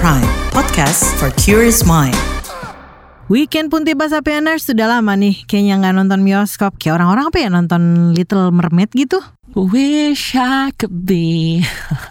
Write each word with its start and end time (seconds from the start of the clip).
Prime, 0.00 0.24
podcast 0.56 1.04
for 1.20 1.28
curious 1.36 1.84
mind. 1.84 2.16
Weekend 3.28 3.68
pun 3.68 3.84
tiba 3.84 4.08
Sapieners 4.08 4.64
sudah 4.64 4.88
lama 4.88 5.12
nih 5.12 5.44
kayaknya 5.44 5.76
nggak 5.76 5.92
nonton 5.92 6.24
bioskop 6.24 6.80
kayak 6.80 6.96
orang-orang 6.96 7.28
apa 7.28 7.36
ya 7.44 7.48
nonton 7.52 7.82
Little 8.16 8.48
Mermaid 8.48 8.88
gitu. 8.96 9.20
Wish 9.52 10.40
I 10.40 10.72
could 10.72 11.04
be. 11.04 11.60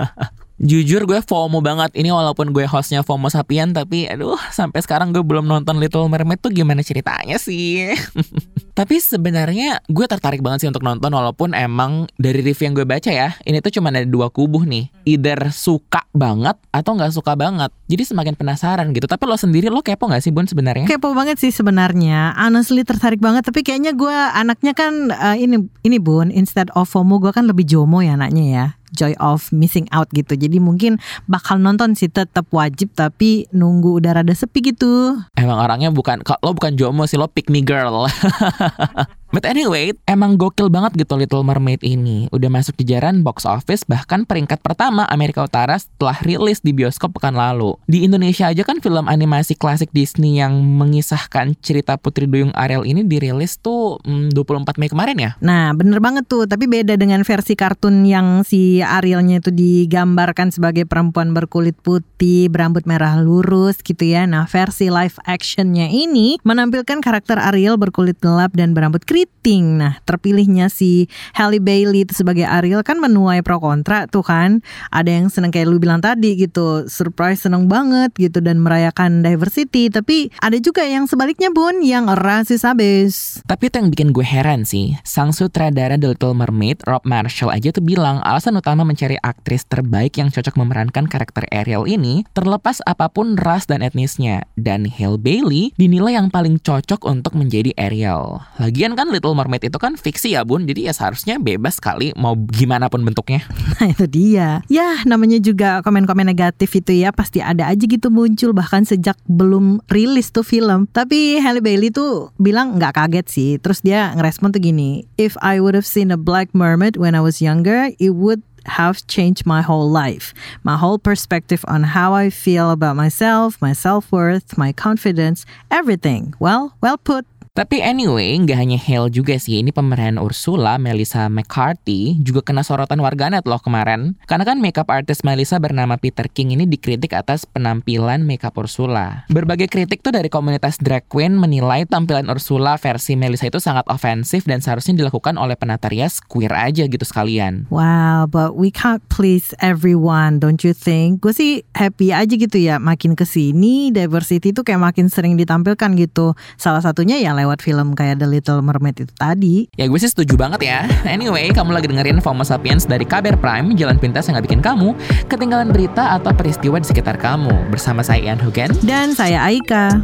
Jujur 0.70 1.10
gue 1.10 1.18
FOMO 1.26 1.66
banget 1.66 1.98
ini 1.98 2.14
walaupun 2.14 2.54
gue 2.54 2.70
hostnya 2.70 3.02
FOMO 3.02 3.26
Sapien 3.34 3.74
tapi 3.74 4.06
aduh 4.06 4.38
sampai 4.54 4.86
sekarang 4.86 5.10
gue 5.10 5.26
belum 5.26 5.50
nonton 5.50 5.82
Little 5.82 6.06
Mermaid 6.14 6.46
tuh 6.46 6.54
gimana 6.54 6.86
ceritanya 6.86 7.42
sih. 7.42 7.98
tapi 8.80 8.96
sebenarnya 8.96 9.84
gue 9.92 10.06
tertarik 10.08 10.40
banget 10.40 10.64
sih 10.64 10.70
untuk 10.72 10.88
nonton 10.88 11.12
walaupun 11.12 11.52
emang 11.52 12.08
dari 12.16 12.40
review 12.40 12.72
yang 12.72 12.76
gue 12.80 12.88
baca 12.88 13.12
ya 13.12 13.36
ini 13.44 13.60
tuh 13.60 13.76
cuma 13.76 13.92
ada 13.92 14.08
dua 14.08 14.32
kubu 14.32 14.64
nih. 14.64 14.88
Either 15.04 15.52
suka 15.52 16.08
banget 16.16 16.56
atau 16.72 16.96
nggak 16.96 17.12
suka 17.12 17.36
banget. 17.36 17.76
Jadi 17.92 18.08
semakin 18.08 18.40
penasaran 18.40 18.96
gitu. 18.96 19.04
Tapi 19.04 19.28
lo 19.28 19.36
sendiri 19.36 19.68
lo 19.68 19.84
kepo 19.84 20.08
nggak 20.08 20.24
sih 20.24 20.32
Bun 20.32 20.48
sebenarnya? 20.48 20.88
Kepo 20.88 21.12
banget 21.12 21.44
sih 21.44 21.52
sebenarnya. 21.52 22.32
Honestly 22.40 22.88
tertarik 22.88 23.20
banget 23.20 23.44
tapi 23.44 23.68
kayaknya 23.68 23.92
gue 23.92 24.16
anaknya 24.16 24.72
kan 24.72 25.12
uh, 25.12 25.36
ini 25.36 25.60
ini 25.84 26.00
Bun 26.00 26.32
instead 26.32 26.72
of 26.72 26.88
FOMO 26.88 27.20
gue 27.20 27.36
kan 27.36 27.52
lebih 27.52 27.68
jomo 27.68 28.00
ya 28.00 28.16
anaknya 28.16 28.46
ya 28.48 28.66
joy 28.96 29.14
of 29.22 29.52
missing 29.52 29.86
out 29.94 30.10
gitu. 30.16 30.34
Jadi 30.34 30.58
mungkin 30.58 30.98
bakal 31.28 31.62
nonton 31.62 31.94
sih 31.94 32.10
tetap 32.10 32.48
wajib 32.50 32.94
tapi 32.96 33.46
nunggu 33.54 34.02
udah 34.02 34.22
rada 34.22 34.34
sepi 34.34 34.74
gitu. 34.74 35.18
Emang 35.38 35.60
orangnya 35.60 35.94
bukan 35.94 36.24
lo 36.24 36.52
bukan 36.56 36.80
jomo 36.80 37.06
sih 37.06 37.20
lo 37.20 37.28
pick 37.28 37.52
me 37.52 37.62
girl. 37.62 38.06
But 39.30 39.46
anyway, 39.46 39.94
emang 40.10 40.42
gokil 40.42 40.74
banget 40.74 41.06
gitu 41.06 41.14
Little 41.14 41.46
Mermaid 41.46 41.86
ini. 41.86 42.26
Udah 42.34 42.50
masuk 42.50 42.74
jajaran 42.82 43.22
box 43.22 43.46
office 43.46 43.86
bahkan 43.86 44.26
peringkat 44.26 44.58
pertama 44.66 45.06
Amerika 45.06 45.46
Utara 45.46 45.78
setelah 45.78 46.18
rilis 46.26 46.66
di 46.66 46.74
bioskop 46.74 47.14
pekan 47.14 47.38
lalu. 47.38 47.78
Di 47.86 48.10
Indonesia 48.10 48.50
aja 48.50 48.66
kan 48.66 48.82
film 48.82 49.06
animasi 49.06 49.54
klasik 49.54 49.94
Disney 49.94 50.42
yang 50.42 50.58
mengisahkan 50.58 51.54
cerita 51.62 52.02
Putri 52.02 52.26
Duyung 52.26 52.50
Ariel 52.58 52.90
ini 52.90 53.06
dirilis 53.06 53.62
tuh 53.62 54.02
hmm, 54.02 54.34
24 54.34 54.82
Mei 54.82 54.90
kemarin 54.90 55.18
ya. 55.22 55.32
Nah, 55.46 55.78
bener 55.78 56.02
banget 56.02 56.26
tuh. 56.26 56.50
Tapi 56.50 56.66
beda 56.66 56.98
dengan 56.98 57.22
versi 57.22 57.54
kartun 57.54 58.10
yang 58.10 58.42
si 58.42 58.82
Arielnya 58.82 59.46
itu 59.46 59.54
digambarkan 59.54 60.50
sebagai 60.50 60.90
perempuan 60.90 61.38
berkulit 61.38 61.78
putih, 61.86 62.50
berambut 62.50 62.90
merah 62.90 63.22
lurus 63.22 63.78
gitu 63.86 64.10
ya. 64.10 64.26
Nah, 64.26 64.50
versi 64.50 64.90
live 64.90 65.22
actionnya 65.30 65.86
ini 65.86 66.42
menampilkan 66.42 66.98
karakter 66.98 67.38
Ariel 67.38 67.78
berkulit 67.78 68.18
gelap 68.18 68.58
dan 68.58 68.74
berambut 68.74 69.06
krim 69.06 69.19
keriting. 69.20 69.80
Nah, 69.80 70.00
terpilihnya 70.08 70.72
si 70.72 71.12
Halle 71.36 71.60
Bailey 71.60 72.08
sebagai 72.12 72.48
Ariel 72.48 72.84
kan 72.88 73.04
menuai 73.04 73.44
pro 73.44 73.60
kontra 73.60 74.08
tuh 74.08 74.24
kan. 74.24 74.64
Ada 74.96 75.20
yang 75.20 75.28
seneng 75.28 75.52
kayak 75.52 75.68
lu 75.68 75.80
bilang 75.80 76.00
tadi 76.00 76.40
gitu, 76.40 76.88
surprise 76.88 77.44
seneng 77.44 77.68
banget 77.68 78.16
gitu 78.16 78.40
dan 78.40 78.64
merayakan 78.64 79.20
diversity. 79.20 79.92
Tapi 79.92 80.32
ada 80.40 80.56
juga 80.60 80.88
yang 80.88 81.08
sebaliknya 81.08 81.52
bun, 81.52 81.84
yang 81.84 82.08
rasis 82.08 82.64
abis. 82.64 83.44
Tapi 83.44 83.68
itu 83.68 83.76
yang 83.84 83.90
bikin 83.92 84.10
gue 84.16 84.24
heran 84.24 84.64
sih. 84.64 84.96
Sang 85.04 85.36
sutradara 85.36 86.00
The 86.00 86.16
Little 86.16 86.36
Mermaid, 86.36 86.88
Rob 86.88 87.04
Marshall 87.04 87.52
aja 87.52 87.76
tuh 87.76 87.84
bilang 87.84 88.24
alasan 88.24 88.56
utama 88.56 88.88
mencari 88.88 89.20
aktris 89.20 89.68
terbaik 89.68 90.16
yang 90.16 90.32
cocok 90.32 90.56
memerankan 90.56 91.08
karakter 91.12 91.44
Ariel 91.52 91.84
ini 91.88 92.24
terlepas 92.32 92.80
apa 92.88 93.12
pun 93.12 93.36
ras 93.36 93.68
dan 93.68 93.84
etnisnya. 93.84 94.48
Dan 94.56 94.88
Halle 94.88 95.20
Bailey 95.20 95.76
dinilai 95.76 96.16
yang 96.16 96.32
paling 96.32 96.60
cocok 96.64 97.04
untuk 97.08 97.36
menjadi 97.36 97.72
Ariel. 97.76 98.44
Lagian 98.60 98.94
kan 98.94 99.09
Little 99.10 99.36
Mermaid 99.36 99.68
itu 99.68 99.78
kan 99.82 99.98
fiksi 99.98 100.38
ya 100.38 100.46
bun, 100.46 100.66
jadi 100.70 100.90
ya 100.90 100.94
seharusnya 100.94 101.42
bebas 101.42 101.78
sekali 101.82 102.14
mau 102.16 102.38
gimana 102.38 102.88
pun 102.88 103.02
bentuknya. 103.04 103.44
Nah 103.80 103.96
itu 103.96 104.06
dia. 104.12 104.60
Ya 104.68 105.00
namanya 105.08 105.40
juga 105.40 105.80
komen-komen 105.80 106.28
negatif 106.28 106.76
itu 106.76 107.00
ya 107.00 107.16
pasti 107.16 107.40
ada 107.40 107.72
aja 107.72 107.80
gitu 107.80 108.12
muncul 108.12 108.52
bahkan 108.52 108.84
sejak 108.84 109.16
belum 109.24 109.80
rilis 109.88 110.36
tuh 110.36 110.44
film. 110.44 110.84
Tapi 110.92 111.40
Halle 111.40 111.64
Bailey 111.64 111.88
tuh 111.88 112.36
bilang 112.36 112.76
nggak 112.76 113.00
kaget 113.00 113.28
sih. 113.32 113.52
Terus 113.64 113.80
dia 113.80 114.12
ngerespon 114.20 114.52
tuh 114.52 114.60
gini, 114.60 115.08
If 115.16 115.40
I 115.40 115.64
would 115.64 115.80
have 115.80 115.88
seen 115.88 116.12
a 116.12 116.20
black 116.20 116.52
mermaid 116.52 117.00
when 117.00 117.16
I 117.16 117.24
was 117.24 117.40
younger, 117.40 117.96
it 117.96 118.12
would 118.20 118.44
have 118.66 119.06
changed 119.08 119.46
my 119.46 119.62
whole 119.62 119.90
life, 119.90 120.34
my 120.64 120.78
whole 120.78 121.00
perspective 121.00 121.64
on 121.68 121.84
how 121.84 122.14
I 122.14 122.30
feel 122.30 122.72
about 122.72 122.96
myself, 122.96 123.58
my 123.62 123.74
self 123.74 124.12
worth, 124.12 124.58
my 124.58 124.72
confidence, 124.72 125.46
everything. 125.72 126.34
Well, 126.40 126.76
well 126.82 126.98
put. 126.98 127.26
Tapi 127.58 127.82
anyway, 127.82 128.38
nggak 128.38 128.58
hanya 128.60 128.80
Hale 128.80 129.10
juga 129.10 129.36
sih. 129.36 129.60
Ini 129.60 129.74
pemeran 129.74 130.22
Ursula, 130.22 130.78
Melissa 130.78 131.28
McCarthy, 131.28 132.16
juga 132.22 132.46
kena 132.46 132.62
sorotan 132.62 133.02
warganet 133.02 133.44
loh 133.50 133.60
kemarin. 133.60 134.14
Karena 134.30 134.46
kan 134.46 134.62
makeup 134.62 134.88
artist 134.94 135.26
Melissa 135.26 135.58
bernama 135.58 135.98
Peter 135.98 136.30
King 136.30 136.54
ini 136.54 136.70
dikritik 136.70 137.12
atas 137.18 137.50
penampilan 137.50 138.22
makeup 138.24 138.54
Ursula. 138.56 139.26
Berbagai 139.34 139.66
kritik 139.66 140.06
tuh 140.06 140.14
dari 140.14 140.30
komunitas 140.30 140.78
drag 140.78 141.10
queen 141.10 141.36
menilai 141.36 141.90
tampilan 141.90 142.30
Ursula 142.30 142.78
versi 142.78 143.18
Melissa 143.18 143.50
itu 143.50 143.58
sangat 143.58 143.90
ofensif 143.90 144.46
dan 144.46 144.62
seharusnya 144.62 144.96
dilakukan 145.02 145.36
oleh 145.36 145.58
penata 145.58 145.90
rias 145.90 146.22
queer 146.22 146.54
aja 146.54 146.86
gitu 146.86 147.04
sekalian. 147.04 147.66
Wow, 147.74 148.30
but 148.30 148.54
we 148.54 148.70
can't 148.70 149.02
please 149.10 149.52
everyone, 149.58 150.38
don't 150.38 150.62
you 150.62 150.78
think? 150.78 151.26
Gue 151.26 151.34
sih 151.34 151.66
happy 151.74 152.14
aja 152.14 152.30
gitu 152.30 152.56
ya, 152.56 152.78
makin 152.78 153.18
ke 153.18 153.26
sini 153.26 153.90
diversity 153.90 154.54
itu 154.54 154.62
kayak 154.62 154.80
makin 154.80 155.10
sering 155.10 155.36
ditampilkan 155.36 155.98
gitu. 155.98 156.38
Salah 156.56 156.86
satunya 156.86 157.18
ya 157.20 157.39
lewat 157.40 157.64
film 157.64 157.96
kayak 157.96 158.20
The 158.20 158.28
Little 158.28 158.60
Mermaid 158.60 159.08
itu 159.08 159.14
tadi. 159.16 159.72
Ya 159.80 159.88
gue 159.88 160.00
sih 160.00 160.12
setuju 160.12 160.36
banget 160.36 160.62
ya. 160.68 160.80
Anyway, 161.08 161.50
kamu 161.56 161.72
lagi 161.72 161.88
dengerin 161.88 162.20
FOMO 162.20 162.44
Sapiens 162.44 162.84
dari 162.84 163.08
Kabar 163.08 163.40
Prime, 163.40 163.74
jalan 163.80 163.96
pintas 163.96 164.28
yang 164.28 164.36
gak 164.38 164.52
bikin 164.52 164.62
kamu 164.62 164.92
ketinggalan 165.32 165.72
berita 165.72 166.20
atau 166.20 166.36
peristiwa 166.36 166.78
di 166.78 166.88
sekitar 166.88 167.16
kamu. 167.16 167.72
Bersama 167.72 168.04
saya 168.04 168.20
Ian 168.32 168.40
Hugen. 168.42 168.76
Dan 168.84 169.16
saya 169.16 169.48
Aika. 169.48 169.96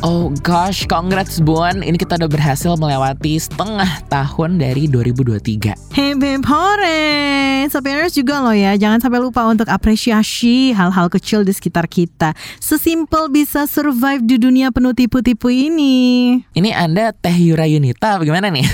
Oh 0.00 0.32
gosh, 0.40 0.88
congrats 0.88 1.44
Buan. 1.44 1.84
Ini 1.84 2.00
kita 2.00 2.16
udah 2.16 2.30
berhasil 2.32 2.72
melewati 2.72 3.36
setengah 3.36 4.00
tahun 4.08 4.56
dari 4.56 4.88
2023. 4.88 5.92
Hey 5.92 6.16
babe, 6.16 6.40
hore! 6.40 7.68
Sapieners 7.68 8.16
juga 8.16 8.40
loh 8.40 8.56
ya, 8.56 8.80
jangan 8.80 9.04
sampai 9.04 9.20
lupa 9.20 9.44
untuk 9.44 9.68
apresiasi 9.68 10.72
hal-hal 10.72 11.12
kecil 11.12 11.44
di 11.44 11.52
sekitar 11.52 11.84
kita. 11.84 12.32
Sesimpel 12.64 13.28
bisa 13.28 13.68
survive 13.68 14.24
di 14.24 14.40
dunia 14.40 14.72
penuh 14.72 14.96
tipu-tipu 14.96 15.52
ini. 15.52 16.40
Ini 16.56 16.70
Anda 16.72 17.12
Teh 17.12 17.36
Yura 17.36 17.68
Yunita 17.68 18.16
bagaimana 18.16 18.48
nih? 18.48 18.64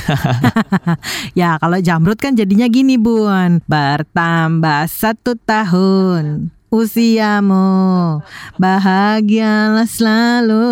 ya 1.42 1.58
kalau 1.58 1.82
jamrut 1.82 2.22
kan 2.22 2.38
jadinya 2.38 2.70
gini 2.70 3.02
Bun. 3.02 3.66
Bertambah 3.66 4.86
satu 4.86 5.34
tahun 5.42 6.55
usiamu. 6.76 8.20
Bahagialah 8.60 9.88
selalu. 9.88 10.66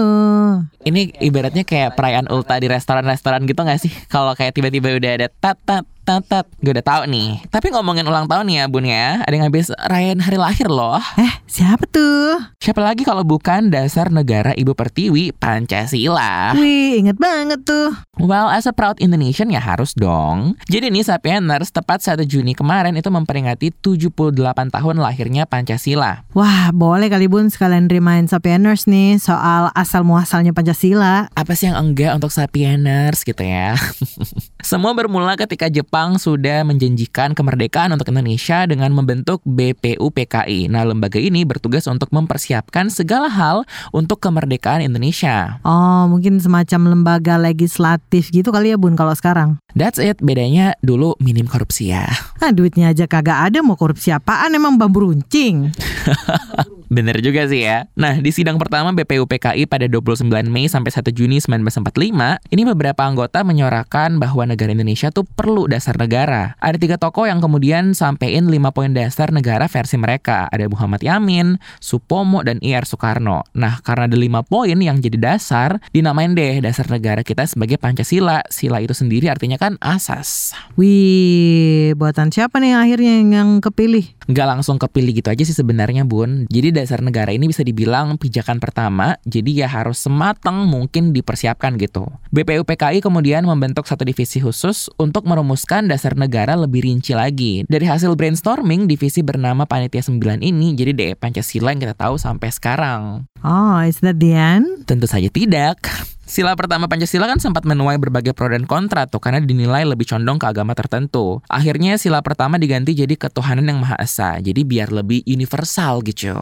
Ini 0.84 1.16
ibaratnya 1.25 1.65
kayak 1.65 1.97
perayaan 1.97 2.28
ulta 2.28 2.60
di 2.60 2.69
restoran-restoran 2.69 3.48
gitu 3.48 3.65
gak 3.65 3.81
sih? 3.81 3.92
Kalau 4.12 4.37
kayak 4.37 4.53
tiba-tiba 4.53 4.92
udah 4.92 5.10
ada 5.16 5.28
tat 5.32 5.56
tat 5.65 5.88
tat 6.04 6.44
gue 6.60 6.72
udah 6.76 6.84
tahu 6.84 7.03
nih. 7.09 7.41
Tapi 7.48 7.72
ngomongin 7.72 8.04
ulang 8.04 8.28
tahun 8.28 8.44
nih 8.44 8.56
ya 8.60 8.65
bun 8.69 8.84
ya. 8.84 9.25
Ada 9.25 9.34
yang 9.34 9.47
habis 9.48 9.72
rayain 9.88 10.20
hari 10.20 10.37
lahir 10.37 10.69
loh. 10.69 11.00
Eh 11.16 11.32
siapa 11.48 11.88
tuh? 11.88 12.37
Siapa 12.60 12.84
lagi 12.84 13.03
kalau 13.09 13.25
bukan 13.25 13.72
dasar 13.72 14.12
negara 14.12 14.53
ibu 14.53 14.76
pertiwi 14.76 15.32
Pancasila? 15.32 16.53
Wih 16.54 17.00
inget 17.00 17.16
banget 17.16 17.65
tuh. 17.65 17.97
Well 18.20 18.53
as 18.53 18.69
a 18.69 18.76
proud 18.76 19.00
Indonesian 19.00 19.48
ya 19.48 19.59
harus 19.59 19.97
dong. 19.97 20.60
Jadi 20.69 20.92
nih 20.92 21.03
Sapieners 21.03 21.72
tepat 21.72 22.04
1 22.04 22.22
Juni 22.28 22.53
kemarin 22.53 22.94
itu 22.94 23.09
memperingati 23.09 23.72
78 23.81 24.36
tahun 24.71 24.97
lahirnya 25.00 25.48
Pancasila. 25.48 26.28
Wah 26.36 26.71
boleh 26.71 27.09
kali 27.09 27.26
bun 27.26 27.48
sekalian 27.48 27.88
remind 27.88 28.28
Sapieners 28.28 28.84
nih 28.84 29.16
soal 29.16 29.72
asal 29.72 30.04
muasalnya 30.04 30.53
Pancasila. 30.53 31.32
Apa 31.32 31.56
sih 31.56 31.72
yang 31.72 31.81
enggak 31.81 32.12
untuk 32.12 32.31
Sapieners 32.31 33.25
gitu 33.25 33.41
ya 33.41 33.75
semua 34.64 34.97
bermula 34.97 35.36
ketika 35.36 35.69
Jepang 35.69 36.16
sudah 36.16 36.65
menjanjikan 36.65 37.36
kemerdekaan 37.36 37.92
untuk 37.92 38.09
Indonesia 38.09 38.65
dengan 38.65 38.97
membentuk 38.97 39.44
BPUPKI. 39.44 40.72
Nah, 40.72 40.89
lembaga 40.89 41.21
ini 41.21 41.44
bertugas 41.44 41.84
untuk 41.84 42.09
mempersiapkan 42.09 42.89
segala 42.89 43.28
hal 43.28 43.68
untuk 43.92 44.24
kemerdekaan 44.24 44.80
Indonesia. 44.80 45.60
Oh, 45.68 46.09
mungkin 46.09 46.41
semacam 46.41 46.97
lembaga 46.97 47.36
legislatif 47.36 48.33
gitu 48.33 48.48
kali 48.48 48.72
ya, 48.72 48.80
Bun, 48.80 48.97
kalau 48.97 49.12
sekarang. 49.12 49.60
That's 49.74 49.98
it, 49.98 50.22
bedanya 50.22 50.78
dulu 50.86 51.18
minim 51.18 51.50
korupsi 51.50 51.91
ya. 51.91 52.06
Nah, 52.38 52.54
duitnya 52.54 52.94
aja 52.94 53.10
kagak 53.10 53.50
ada, 53.50 53.59
mau 53.59 53.74
korupsi 53.74 54.15
apaan 54.15 54.54
emang 54.54 54.78
bambu 54.78 55.10
runcing. 55.10 55.74
Bener 56.94 57.18
juga 57.24 57.50
sih 57.50 57.66
ya. 57.66 57.91
Nah, 57.98 58.22
di 58.22 58.30
sidang 58.30 58.54
pertama 58.54 58.94
BPUPKI 58.94 59.66
pada 59.66 59.91
29 59.91 60.30
Mei 60.47 60.71
sampai 60.71 60.94
1 60.94 61.10
Juni 61.10 61.42
1945, 61.42 62.54
ini 62.54 62.62
beberapa 62.71 63.03
anggota 63.03 63.42
menyorakan 63.42 64.22
bahwa 64.22 64.47
negara 64.47 64.71
Indonesia 64.71 65.10
tuh 65.10 65.26
perlu 65.26 65.66
dasar 65.66 65.98
negara. 65.98 66.54
Ada 66.62 66.78
tiga 66.78 66.94
tokoh 66.94 67.27
yang 67.27 67.42
kemudian 67.42 67.98
sampein 67.98 68.47
lima 68.47 68.70
poin 68.70 68.94
dasar 68.94 69.34
negara 69.34 69.66
versi 69.66 69.98
mereka. 69.98 70.47
Ada 70.54 70.70
Muhammad 70.70 71.03
Yamin, 71.03 71.59
Supomo, 71.82 72.47
dan 72.47 72.62
IR 72.62 72.86
Soekarno. 72.86 73.42
Nah, 73.59 73.82
karena 73.82 74.06
ada 74.06 74.15
lima 74.15 74.47
poin 74.47 74.78
yang 74.78 75.03
jadi 75.03 75.18
dasar, 75.18 75.82
dinamain 75.91 76.36
deh 76.36 76.62
dasar 76.62 76.86
negara 76.86 77.27
kita 77.27 77.42
sebagai 77.48 77.80
Pancasila. 77.80 78.47
Sila 78.53 78.78
itu 78.78 78.94
sendiri 78.94 79.27
artinya 79.27 79.59
kan 79.65 79.81
asas. 79.81 80.53
Wih, 80.77 81.97
buatan 81.97 82.28
Siapa 82.28 82.61
nih 82.61 82.77
akhirnya 82.77 83.25
yang 83.25 83.65
kepilih? 83.65 84.05
Nggak 84.28 84.47
langsung 84.53 84.77
kepilih 84.77 85.25
gitu 85.25 85.33
aja 85.33 85.41
sih 85.41 85.57
sebenarnya 85.57 86.05
bun. 86.05 86.45
Jadi 86.53 86.69
dasar 86.77 87.01
negara 87.01 87.33
ini 87.33 87.49
bisa 87.49 87.65
dibilang 87.65 88.21
pijakan 88.21 88.61
pertama, 88.61 89.16
jadi 89.25 89.65
ya 89.65 89.69
harus 89.72 90.05
sematang 90.05 90.69
mungkin 90.69 91.16
dipersiapkan 91.16 91.81
gitu. 91.81 92.05
BPUPKI 92.34 93.01
kemudian 93.01 93.49
membentuk 93.49 93.89
satu 93.89 94.05
divisi 94.05 94.45
khusus 94.45 94.93
untuk 95.01 95.25
merumuskan 95.25 95.89
dasar 95.89 96.13
negara 96.13 96.53
lebih 96.59 96.84
rinci 96.84 97.16
lagi. 97.16 97.65
Dari 97.65 97.89
hasil 97.89 98.13
brainstorming, 98.13 98.84
divisi 98.84 99.25
bernama 99.25 99.65
Panitia 99.65 100.05
9 100.05 100.45
ini 100.45 100.77
jadi 100.77 100.93
DE 100.93 101.16
Pancasila 101.16 101.72
yang 101.72 101.81
kita 101.81 101.97
tahu 101.97 102.21
sampai 102.21 102.53
sekarang. 102.53 103.25
Oh, 103.41 103.81
is 103.81 104.05
that 104.05 104.21
the 104.21 104.37
end? 104.37 104.84
Tentu 104.84 105.09
saja 105.09 105.33
tidak. 105.33 105.81
Sila 106.24 106.56
pertama 106.56 106.88
Pancasila 106.88 107.28
kan 107.28 107.36
sempat 107.36 107.68
menuai 107.68 108.00
berbagai 108.00 108.32
pro 108.32 108.48
dan 108.48 108.65
kontra 108.65 109.04
tuh 109.04 109.21
karena 109.21 109.44
dinilai 109.44 109.84
lebih 109.84 110.09
condong 110.09 110.41
ke 110.41 110.48
agama 110.48 110.72
tertentu. 110.72 111.44
Akhirnya 111.53 112.00
sila 112.00 112.24
pertama 112.24 112.56
diganti 112.56 112.97
jadi 112.97 113.12
ketuhanan 113.12 113.68
yang 113.68 113.84
Maha 113.84 114.00
Esa. 114.00 114.41
Jadi 114.41 114.65
biar 114.65 114.88
lebih 114.88 115.21
universal 115.28 116.00
gitu. 116.00 116.32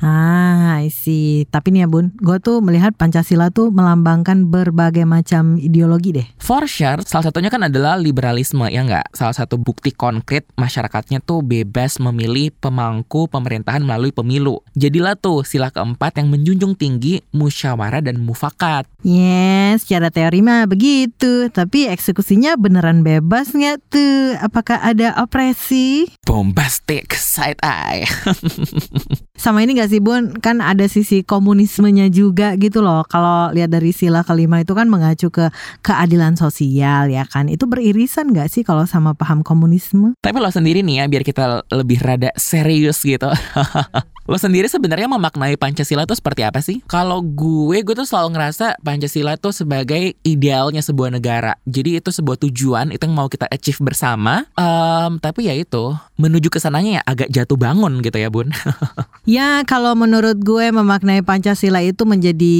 Ah, 0.00 0.80
I 0.80 0.88
see. 0.88 1.44
Tapi 1.52 1.76
nih 1.76 1.84
ya 1.84 1.88
bun, 1.88 2.16
gue 2.16 2.40
tuh 2.40 2.64
melihat 2.64 2.96
Pancasila 2.96 3.52
tuh 3.52 3.68
melambangkan 3.68 4.48
berbagai 4.48 5.04
macam 5.04 5.60
ideologi 5.60 6.16
deh. 6.16 6.26
For 6.40 6.64
sure, 6.64 7.04
salah 7.04 7.28
satunya 7.28 7.52
kan 7.52 7.68
adalah 7.68 8.00
liberalisme 8.00 8.64
ya 8.72 8.82
nggak? 8.88 9.12
Salah 9.12 9.36
satu 9.36 9.60
bukti 9.60 9.92
konkret 9.92 10.48
masyarakatnya 10.56 11.20
tuh 11.20 11.44
bebas 11.44 12.00
memilih 12.00 12.56
pemangku 12.56 13.28
pemerintahan 13.28 13.84
melalui 13.84 14.16
pemilu. 14.16 14.64
Jadilah 14.72 15.12
tuh 15.12 15.44
sila 15.44 15.68
keempat 15.68 16.16
yang 16.24 16.32
menjunjung 16.32 16.72
tinggi 16.72 17.20
musyawarah 17.36 18.00
dan 18.00 18.16
mufakat. 18.16 18.88
Yes, 19.26 19.82
secara 19.82 20.14
teori 20.14 20.38
mah 20.46 20.70
begitu. 20.70 21.50
Tapi 21.50 21.90
eksekusinya 21.90 22.54
beneran 22.54 23.02
bebas 23.02 23.50
nggak 23.50 23.76
tuh? 23.90 24.38
Apakah 24.38 24.78
ada 24.78 25.18
opresi? 25.18 26.06
Bombastic 26.22 27.10
side 27.18 27.58
eye. 27.66 28.06
Sama 29.42 29.66
ini 29.66 29.76
gak 29.76 29.92
sih 29.92 30.00
Bun, 30.00 30.38
kan 30.40 30.62
ada 30.62 30.86
sisi 30.88 31.26
komunismenya 31.26 32.08
juga 32.08 32.54
gitu 32.56 32.80
loh. 32.80 33.04
Kalau 33.04 33.52
lihat 33.52 33.68
dari 33.74 33.90
sila 33.92 34.22
kelima 34.22 34.62
itu 34.62 34.72
kan 34.72 34.88
mengacu 34.88 35.28
ke 35.28 35.50
keadilan 35.82 36.38
sosial 36.38 37.10
ya 37.10 37.26
kan. 37.26 37.50
Itu 37.50 37.66
beririsan 37.66 38.32
gak 38.32 38.48
sih 38.48 38.62
kalau 38.62 38.86
sama 38.86 39.12
paham 39.12 39.42
komunisme? 39.42 40.14
Tapi 40.22 40.38
lo 40.38 40.48
sendiri 40.48 40.80
nih 40.86 41.02
ya, 41.02 41.04
biar 41.10 41.22
kita 41.26 41.66
lebih 41.74 41.98
rada 42.00 42.30
serius 42.38 43.02
gitu. 43.02 43.28
Lo 44.26 44.34
sendiri 44.34 44.66
sebenarnya 44.66 45.06
memaknai 45.06 45.54
Pancasila 45.54 46.02
itu 46.02 46.18
seperti 46.18 46.42
apa 46.42 46.58
sih? 46.58 46.82
Kalau 46.90 47.22
gue, 47.22 47.78
gue 47.86 47.94
tuh 47.94 48.02
selalu 48.02 48.34
ngerasa 48.34 48.74
Pancasila 48.82 49.15
itu 49.24 49.50
sebagai 49.54 50.18
idealnya 50.20 50.84
sebuah 50.84 51.14
negara. 51.14 51.56
Jadi 51.64 51.96
itu 52.02 52.10
sebuah 52.12 52.36
tujuan, 52.44 52.92
itu 52.92 53.00
yang 53.06 53.16
mau 53.16 53.30
kita 53.30 53.48
achieve 53.48 53.80
bersama. 53.80 54.44
Um, 54.58 55.16
tapi 55.22 55.48
ya 55.48 55.54
itu, 55.56 55.96
menuju 56.16 56.48
ke 56.48 56.58
sananya 56.60 57.00
ya 57.00 57.02
agak 57.04 57.28
jatuh 57.32 57.56
bangun 57.60 58.00
gitu 58.00 58.16
ya 58.16 58.28
bun. 58.32 58.52
ya 59.28 59.62
kalau 59.68 59.92
menurut 59.92 60.40
gue 60.40 60.72
memaknai 60.72 61.20
Pancasila 61.20 61.84
itu 61.84 62.02
menjadi 62.08 62.56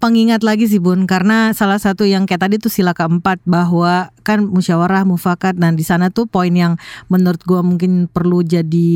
pengingat 0.00 0.40
lagi 0.40 0.66
sih 0.66 0.80
bun. 0.80 1.04
Karena 1.04 1.52
salah 1.52 1.78
satu 1.78 2.08
yang 2.08 2.24
kayak 2.24 2.48
tadi 2.48 2.56
tuh 2.56 2.72
sila 2.72 2.96
keempat 2.96 3.44
bahwa 3.44 4.10
kan 4.24 4.40
musyawarah 4.48 5.04
mufakat. 5.04 5.60
Nah 5.60 5.70
di 5.70 5.84
sana 5.84 6.08
tuh 6.08 6.24
poin 6.24 6.50
yang 6.50 6.80
menurut 7.12 7.44
gue 7.44 7.60
mungkin 7.60 8.08
perlu 8.08 8.40
jadi 8.40 8.90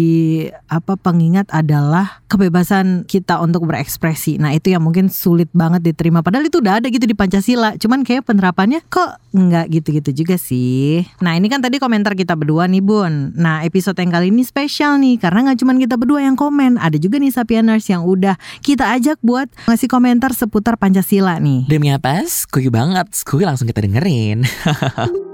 apa 0.73 0.97
pengingat 0.97 1.53
adalah 1.53 2.25
kebebasan 2.33 3.05
kita 3.05 3.39
untuk 3.45 3.69
berekspresi. 3.69 4.41
Nah 4.41 4.57
itu 4.57 4.73
yang 4.73 4.81
mungkin 4.81 5.13
sulit 5.13 5.53
banget 5.53 5.85
diterima. 5.85 6.25
Padahal 6.25 6.49
itu 6.49 6.59
udah 6.65 6.81
ada 6.81 6.89
gitu 6.89 6.98
di 7.05 7.15
Pancasila. 7.15 7.77
Cuman 7.77 8.03
kayak 8.03 8.25
penerapannya 8.25 8.81
kok 8.89 9.21
nggak 9.31 9.67
gitu-gitu 9.71 10.25
juga 10.25 10.41
sih. 10.41 11.05
Nah 11.21 11.37
ini 11.37 11.47
kan 11.53 11.61
tadi 11.61 11.77
komentar 11.77 12.17
kita 12.17 12.35
berdua 12.35 12.65
nih 12.67 12.81
Bun. 12.81 13.37
Nah 13.37 13.63
episode 13.63 14.01
yang 14.01 14.11
kali 14.11 14.33
ini 14.33 14.43
spesial 14.43 14.97
nih. 14.99 15.21
Karena 15.21 15.51
nggak 15.51 15.59
cuma 15.63 15.77
kita 15.77 15.95
berdua 15.95 16.25
yang 16.25 16.35
komen. 16.35 16.81
Ada 16.81 16.97
juga 16.97 17.21
nih 17.21 17.31
Sapieners 17.31 17.87
yang 17.87 18.03
udah 18.03 18.35
kita 18.65 18.89
ajak 18.97 19.21
buat 19.21 19.47
ngasih 19.69 19.87
komentar 19.87 20.33
seputar 20.33 20.81
Pancasila 20.81 21.39
nih. 21.39 21.69
Demi 21.69 21.93
apa? 21.93 22.25
Skuy 22.25 22.73
banget. 22.73 23.13
Skuy 23.13 23.45
langsung 23.45 23.69
kita 23.69 23.85
dengerin. 23.85 24.43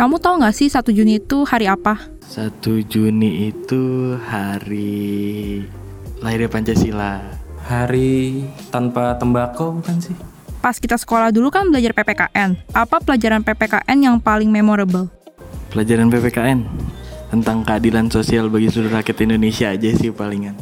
Kamu 0.00 0.16
tahu 0.16 0.40
nggak 0.40 0.56
sih 0.56 0.72
1 0.72 0.96
Juni 0.96 1.20
itu 1.20 1.44
hari 1.44 1.68
apa? 1.68 2.00
1 2.32 2.62
Juni 2.88 3.52
itu 3.52 4.16
hari 4.16 5.60
lahirnya 6.24 6.48
Pancasila. 6.48 7.20
Hari 7.68 8.40
tanpa 8.72 9.20
tembakau 9.20 9.76
bukan 9.76 10.00
sih? 10.00 10.16
Pas 10.60 10.76
kita 10.76 11.00
sekolah 11.00 11.32
dulu 11.32 11.48
kan 11.48 11.64
belajar 11.72 11.96
PPKN. 11.96 12.52
Apa 12.76 13.00
pelajaran 13.00 13.40
PPKN 13.40 13.96
yang 13.96 14.16
paling 14.20 14.52
memorable? 14.52 15.08
Pelajaran 15.72 16.12
PPKN 16.12 16.68
tentang 17.32 17.64
keadilan 17.64 18.12
sosial 18.12 18.52
bagi 18.52 18.68
seluruh 18.68 19.00
rakyat 19.00 19.24
Indonesia 19.24 19.72
aja 19.72 19.88
sih 19.96 20.12
palingan. 20.12 20.52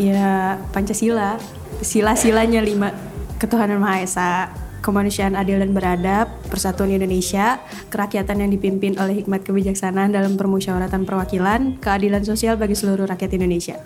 Ya 0.00 0.56
Pancasila, 0.72 1.36
sila-silanya 1.84 2.64
lima, 2.64 2.96
ketuhanan 3.36 3.76
Maha 3.76 4.00
Esa, 4.00 4.32
kemanusiaan 4.80 5.36
adil 5.36 5.60
dan 5.60 5.76
beradab, 5.76 6.32
persatuan 6.48 6.88
Indonesia, 6.88 7.60
kerakyatan 7.92 8.48
yang 8.48 8.50
dipimpin 8.56 8.96
oleh 8.96 9.20
hikmat 9.20 9.44
kebijaksanaan 9.44 10.16
dalam 10.16 10.40
permusyawaratan 10.40 11.04
perwakilan, 11.04 11.76
keadilan 11.76 12.24
sosial 12.24 12.56
bagi 12.56 12.72
seluruh 12.72 13.04
rakyat 13.04 13.36
Indonesia. 13.36 13.76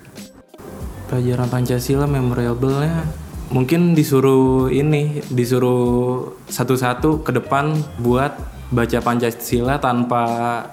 Pelajaran 1.10 1.50
Pancasila 1.50 2.06
memorable-nya 2.06 3.25
mungkin 3.50 3.94
disuruh 3.94 4.70
ini, 4.70 5.22
disuruh 5.30 6.34
satu-satu 6.50 7.22
ke 7.22 7.30
depan 7.36 7.76
buat 8.02 8.34
baca 8.70 8.98
Pancasila 8.98 9.78
tanpa 9.78 10.24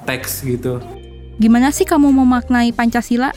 teks 0.05 0.45
gitu. 0.45 0.81
Gimana 1.37 1.73
sih 1.73 1.85
kamu 1.85 2.13
memaknai 2.13 2.73
Pancasila? 2.73 3.33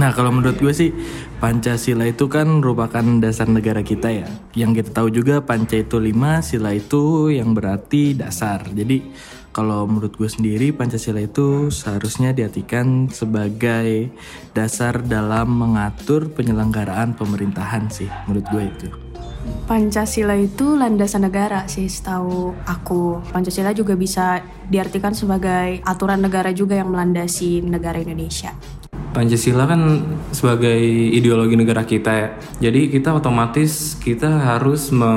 Nah 0.00 0.10
kalau 0.16 0.32
menurut 0.32 0.56
gue 0.56 0.72
sih 0.72 0.90
Pancasila 1.36 2.08
itu 2.08 2.32
kan 2.32 2.48
merupakan 2.48 3.04
dasar 3.20 3.44
negara 3.44 3.84
kita 3.84 4.08
ya 4.08 4.24
Yang 4.56 4.82
kita 4.82 4.90
tahu 4.96 5.08
juga 5.12 5.44
Panca 5.44 5.76
itu 5.76 6.00
lima, 6.00 6.40
sila 6.40 6.72
itu 6.72 7.28
yang 7.28 7.52
berarti 7.52 8.16
dasar 8.16 8.64
Jadi 8.72 9.12
kalau 9.50 9.86
menurut 9.86 10.14
gue 10.14 10.30
sendiri 10.30 10.70
Pancasila 10.70 11.22
itu 11.22 11.70
seharusnya 11.74 12.30
diartikan 12.30 13.10
sebagai 13.10 14.10
dasar 14.54 15.02
dalam 15.02 15.50
mengatur 15.50 16.30
penyelenggaraan 16.30 17.18
pemerintahan 17.18 17.90
sih 17.90 18.10
menurut 18.26 18.46
gue 18.50 18.64
itu 18.66 18.88
Pancasila 19.40 20.36
itu 20.36 20.76
landasan 20.76 21.24
negara 21.24 21.64
sih 21.70 21.88
setahu 21.88 22.52
aku. 22.66 23.22
Pancasila 23.32 23.72
juga 23.72 23.94
bisa 23.96 24.42
diartikan 24.68 25.14
sebagai 25.14 25.80
aturan 25.86 26.20
negara 26.20 26.50
juga 26.52 26.76
yang 26.76 26.92
melandasi 26.92 27.62
negara 27.64 28.02
Indonesia. 28.02 28.52
Pancasila 29.10 29.66
kan 29.66 30.06
sebagai 30.30 30.78
ideologi 31.10 31.58
negara 31.58 31.82
kita 31.82 32.12
ya. 32.14 32.28
Jadi 32.70 32.86
kita 32.94 33.10
otomatis 33.10 33.98
kita 33.98 34.30
harus 34.38 34.94
me 34.94 35.10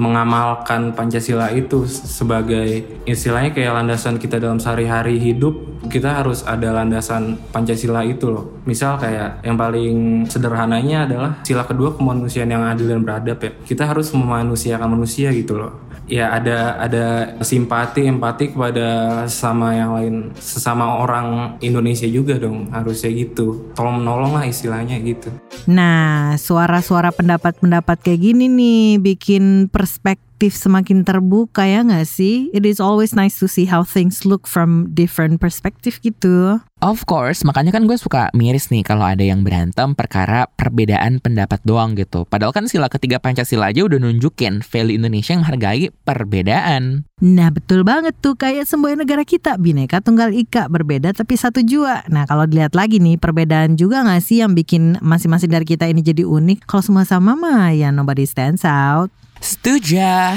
mengamalkan 0.00 0.96
Pancasila 0.96 1.52
itu 1.52 1.84
sebagai 1.84 3.04
istilahnya 3.04 3.52
kayak 3.52 3.76
landasan 3.76 4.16
kita 4.16 4.40
dalam 4.40 4.56
sehari-hari 4.56 5.20
hidup. 5.20 5.52
Kita 5.92 6.24
harus 6.24 6.40
ada 6.48 6.72
landasan 6.72 7.36
Pancasila 7.52 8.00
itu 8.08 8.32
loh. 8.32 8.64
Misal 8.64 8.96
kayak 8.96 9.44
yang 9.44 9.60
paling 9.60 10.24
sederhananya 10.24 11.04
adalah 11.04 11.30
sila 11.44 11.68
kedua 11.68 11.92
kemanusiaan 12.00 12.48
yang 12.48 12.64
adil 12.64 12.88
dan 12.88 13.04
beradab 13.04 13.36
ya. 13.44 13.52
Kita 13.68 13.84
harus 13.84 14.08
memanusiakan 14.16 14.96
manusia 14.96 15.28
gitu 15.36 15.60
loh 15.60 15.89
ya 16.10 16.34
ada 16.34 16.74
ada 16.82 17.04
simpati 17.38 18.10
empati 18.10 18.50
kepada 18.50 19.22
sesama 19.30 19.70
yang 19.78 19.90
lain 19.94 20.14
sesama 20.34 20.98
orang 20.98 21.56
Indonesia 21.62 22.10
juga 22.10 22.36
dong 22.36 22.66
harusnya 22.74 23.14
gitu. 23.14 23.70
Tolong 23.78 24.02
menolong 24.02 24.34
lah 24.34 24.44
istilahnya 24.50 24.98
gitu. 24.98 25.30
Nah 25.70 26.34
suara-suara 26.34 27.14
pendapat-pendapat 27.14 28.02
kayak 28.02 28.20
gini 28.20 28.50
nih 28.50 28.98
bikin 28.98 29.70
perspektif 29.70 30.29
semakin 30.48 31.04
terbuka 31.04 31.68
ya 31.68 31.84
nggak 31.84 32.08
sih? 32.08 32.48
It 32.56 32.64
is 32.64 32.80
always 32.80 33.12
nice 33.12 33.36
to 33.44 33.50
see 33.50 33.68
how 33.68 33.84
things 33.84 34.24
look 34.24 34.48
from 34.48 34.88
different 34.96 35.44
perspective 35.44 36.00
gitu. 36.00 36.64
Of 36.80 37.04
course, 37.04 37.44
makanya 37.44 37.76
kan 37.76 37.84
gue 37.84 38.00
suka 38.00 38.32
miris 38.32 38.72
nih 38.72 38.80
kalau 38.80 39.04
ada 39.04 39.20
yang 39.20 39.44
berantem 39.44 39.92
perkara 39.92 40.48
perbedaan 40.48 41.20
pendapat 41.20 41.60
doang 41.68 41.92
gitu. 41.92 42.24
Padahal 42.24 42.56
kan 42.56 42.64
sila 42.72 42.88
ketiga 42.88 43.20
Pancasila 43.20 43.68
aja 43.68 43.84
udah 43.84 44.00
nunjukin 44.00 44.64
value 44.64 44.96
Indonesia 44.96 45.36
yang 45.36 45.44
menghargai 45.44 45.92
perbedaan. 46.08 47.04
Nah 47.20 47.52
betul 47.52 47.84
banget 47.84 48.16
tuh 48.24 48.32
kayak 48.32 48.64
semua 48.64 48.96
negara 48.96 49.28
kita 49.28 49.60
Bineka 49.60 50.00
Tunggal 50.00 50.32
Ika 50.32 50.72
berbeda 50.72 51.12
tapi 51.12 51.36
satu 51.36 51.60
jua 51.60 52.00
Nah 52.08 52.24
kalau 52.24 52.48
dilihat 52.48 52.72
lagi 52.72 52.96
nih 52.96 53.20
perbedaan 53.20 53.76
juga 53.76 54.00
gak 54.08 54.24
sih 54.24 54.40
yang 54.40 54.56
bikin 54.56 54.96
masing-masing 55.04 55.52
dari 55.52 55.68
kita 55.68 55.84
ini 55.84 56.00
jadi 56.00 56.24
unik 56.24 56.64
Kalau 56.64 56.80
semua 56.80 57.04
sama 57.04 57.36
mah 57.36 57.76
ya 57.76 57.92
nobody 57.92 58.24
stands 58.24 58.64
out 58.64 59.12
Setuju. 59.40 60.36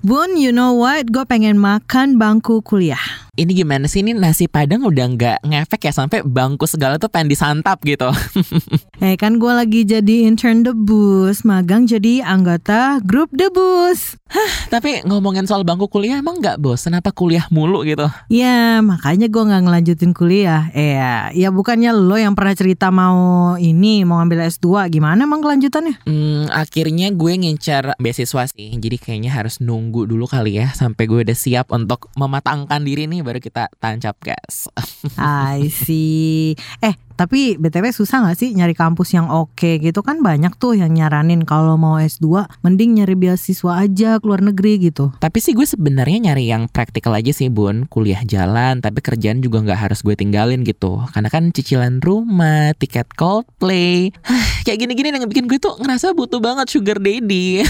Bun, 0.00 0.40
you 0.40 0.56
know 0.56 0.72
what? 0.72 1.12
Gue 1.12 1.28
pengen 1.28 1.60
makan 1.60 2.16
bangku 2.16 2.64
kuliah. 2.64 3.27
Ini 3.38 3.54
gimana 3.54 3.86
sih 3.86 4.02
ini 4.02 4.18
nasi 4.18 4.50
padang 4.50 4.82
udah 4.82 5.06
nggak 5.14 5.38
ngefek 5.46 5.86
ya 5.86 5.92
sampai 5.94 6.26
bangku 6.26 6.66
segala 6.66 6.98
tuh 6.98 7.06
pengen 7.06 7.30
disantap 7.30 7.78
gitu. 7.86 8.10
Eh 8.98 9.14
kan 9.14 9.38
gue 9.38 9.52
lagi 9.54 9.86
jadi 9.86 10.26
intern 10.26 10.66
debus, 10.66 11.46
magang 11.46 11.86
jadi 11.86 12.18
anggota 12.26 12.98
grup 12.98 13.30
debus. 13.30 14.18
Tapi 14.74 15.06
ngomongin 15.06 15.46
soal 15.46 15.62
bangku 15.62 15.86
kuliah 15.86 16.18
emang 16.18 16.42
nggak 16.42 16.58
bosen 16.58 16.98
apa 16.98 17.14
kuliah 17.14 17.46
mulu 17.54 17.86
gitu? 17.86 18.10
Ya 18.26 18.82
makanya 18.82 19.30
gue 19.30 19.38
nggak 19.38 19.62
ngelanjutin 19.62 20.10
kuliah. 20.10 20.66
Eh 20.74 20.98
ya, 20.98 21.30
ya 21.30 21.54
bukannya 21.54 21.94
lo 21.94 22.18
yang 22.18 22.34
pernah 22.34 22.58
cerita 22.58 22.90
mau 22.90 23.54
ini 23.54 24.02
mau 24.02 24.18
ambil 24.18 24.50
S2 24.50 24.90
gimana 24.90 25.30
emang 25.30 25.46
kelanjutannya? 25.46 26.02
Hmm, 26.02 26.50
akhirnya 26.50 27.14
gue 27.14 27.32
ngincar 27.38 27.94
beasiswa 28.02 28.50
sih. 28.50 28.74
Jadi 28.74 28.98
kayaknya 28.98 29.30
harus 29.30 29.62
nunggu 29.62 30.10
dulu 30.10 30.26
kali 30.26 30.58
ya 30.58 30.74
sampai 30.74 31.06
gue 31.06 31.22
udah 31.22 31.38
siap 31.38 31.70
untuk 31.70 32.10
mematangkan 32.18 32.82
diri 32.82 33.06
nih 33.06 33.22
baru 33.28 33.44
kita 33.44 33.68
tancap 33.76 34.16
gas. 34.24 34.72
I 35.20 35.68
see. 35.68 36.56
Eh 36.88 37.07
tapi 37.18 37.58
BTW 37.58 37.90
susah 37.90 38.22
gak 38.30 38.38
sih 38.38 38.54
nyari 38.54 38.78
kampus 38.78 39.10
yang 39.10 39.26
oke 39.26 39.82
gitu 39.82 40.00
kan 40.06 40.22
banyak 40.22 40.54
tuh 40.54 40.78
yang 40.78 40.94
nyaranin 40.94 41.42
kalau 41.42 41.74
mau 41.74 41.98
S2 41.98 42.46
mending 42.62 43.02
nyari 43.02 43.18
beasiswa 43.18 43.82
aja 43.82 44.22
ke 44.22 44.24
luar 44.24 44.38
negeri 44.38 44.78
gitu. 44.78 45.10
Tapi 45.18 45.42
sih 45.42 45.58
gue 45.58 45.66
sebenarnya 45.66 46.30
nyari 46.30 46.46
yang 46.46 46.70
praktikal 46.70 47.10
aja 47.18 47.34
sih 47.34 47.50
bun, 47.50 47.90
kuliah 47.90 48.22
jalan 48.22 48.78
tapi 48.78 49.02
kerjaan 49.02 49.42
juga 49.42 49.66
nggak 49.66 49.90
harus 49.90 50.06
gue 50.06 50.14
tinggalin 50.14 50.62
gitu. 50.62 51.02
Karena 51.10 51.26
kan 51.26 51.50
cicilan 51.50 51.98
rumah, 51.98 52.70
tiket 52.78 53.10
Coldplay, 53.18 54.14
kayak 54.62 54.78
gini-gini 54.78 55.10
yang 55.10 55.26
bikin 55.26 55.50
gue 55.50 55.58
tuh 55.58 55.74
ngerasa 55.82 56.14
butuh 56.14 56.38
banget 56.38 56.70
sugar 56.70 57.02
daddy. 57.02 57.66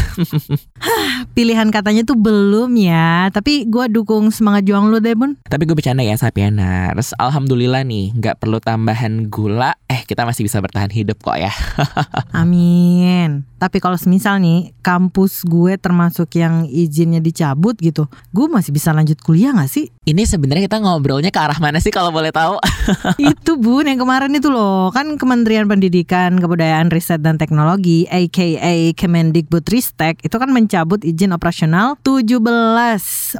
Pilihan 1.37 1.73
katanya 1.73 2.05
tuh 2.05 2.21
belum 2.21 2.77
ya, 2.77 3.33
tapi 3.33 3.65
gue 3.65 3.89
dukung 3.89 4.29
semangat 4.29 4.69
juang 4.69 4.93
lu 4.93 5.01
deh 5.01 5.17
bun. 5.17 5.41
tapi 5.49 5.65
gue 5.65 5.73
bercanda 5.73 6.05
ya 6.05 6.19
Sapieners, 6.21 7.17
alhamdulillah 7.17 7.87
nih 7.87 8.13
nggak 8.19 8.43
perlu 8.43 8.61
tambahan 8.61 9.31
gula, 9.39 9.79
eh 9.87 10.03
kita 10.03 10.27
masih 10.27 10.43
bisa 10.43 10.59
bertahan 10.59 10.91
hidup 10.91 11.23
kok 11.23 11.39
ya. 11.39 11.55
Amin. 12.43 13.47
Tapi 13.59 13.79
kalau 13.79 13.95
semisal 13.95 14.43
nih 14.43 14.75
kampus 14.83 15.47
gue 15.47 15.79
termasuk 15.79 16.31
yang 16.35 16.67
izinnya 16.67 17.23
dicabut 17.23 17.79
gitu, 17.79 18.11
gue 18.35 18.47
masih 18.51 18.75
bisa 18.75 18.91
lanjut 18.91 19.19
kuliah 19.23 19.55
gak 19.55 19.71
sih? 19.71 19.95
Ini 20.07 20.27
sebenarnya 20.27 20.67
kita 20.67 20.83
ngobrolnya 20.83 21.31
ke 21.31 21.39
arah 21.39 21.59
mana 21.63 21.79
sih 21.79 21.95
kalau 21.95 22.11
boleh 22.11 22.35
tahu? 22.35 22.59
itu 23.31 23.55
bun 23.59 23.87
yang 23.87 23.99
kemarin 24.01 24.35
itu 24.35 24.51
loh 24.51 24.91
kan 24.91 25.21
Kementerian 25.21 25.69
Pendidikan 25.69 26.41
Kebudayaan 26.41 26.89
Riset 26.89 27.21
dan 27.21 27.37
Teknologi 27.37 28.09
aka 28.09 28.95
Kemendikbudristek 28.97 30.25
itu 30.25 30.37
kan 30.39 30.51
mencabut 30.51 31.05
izin 31.05 31.37
operasional 31.37 32.01
17 32.03 32.41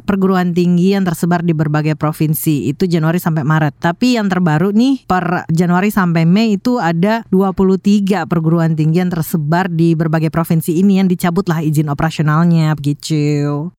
perguruan 0.05 0.53
tinggi 0.53 0.93
yang 0.93 1.03
tersebar 1.03 1.41
di 1.41 1.57
berbagai 1.57 1.97
provinsi 1.97 2.69
itu 2.69 2.85
Januari 2.85 3.17
sampai 3.17 3.43
Maret 3.43 3.81
tapi 3.81 4.15
yang 4.15 4.29
terbaru 4.29 4.71
nih 4.71 5.09
per 5.09 5.49
Januari 5.49 5.88
sampai 5.91 6.25
Mei 6.25 6.57
itu 6.57 6.77
ada 6.77 7.25
23 7.33 8.25
perguruan 8.25 8.73
tinggi 8.77 9.01
yang 9.01 9.11
tersebar 9.11 9.69
di 9.69 9.93
berbagai 9.93 10.31
provinsi 10.33 10.77
ini 10.77 11.01
yang 11.01 11.07
dicabut 11.09 11.45
lah 11.49 11.61
izin 11.61 11.89
operasionalnya 11.89 12.71
begitu 12.77 13.09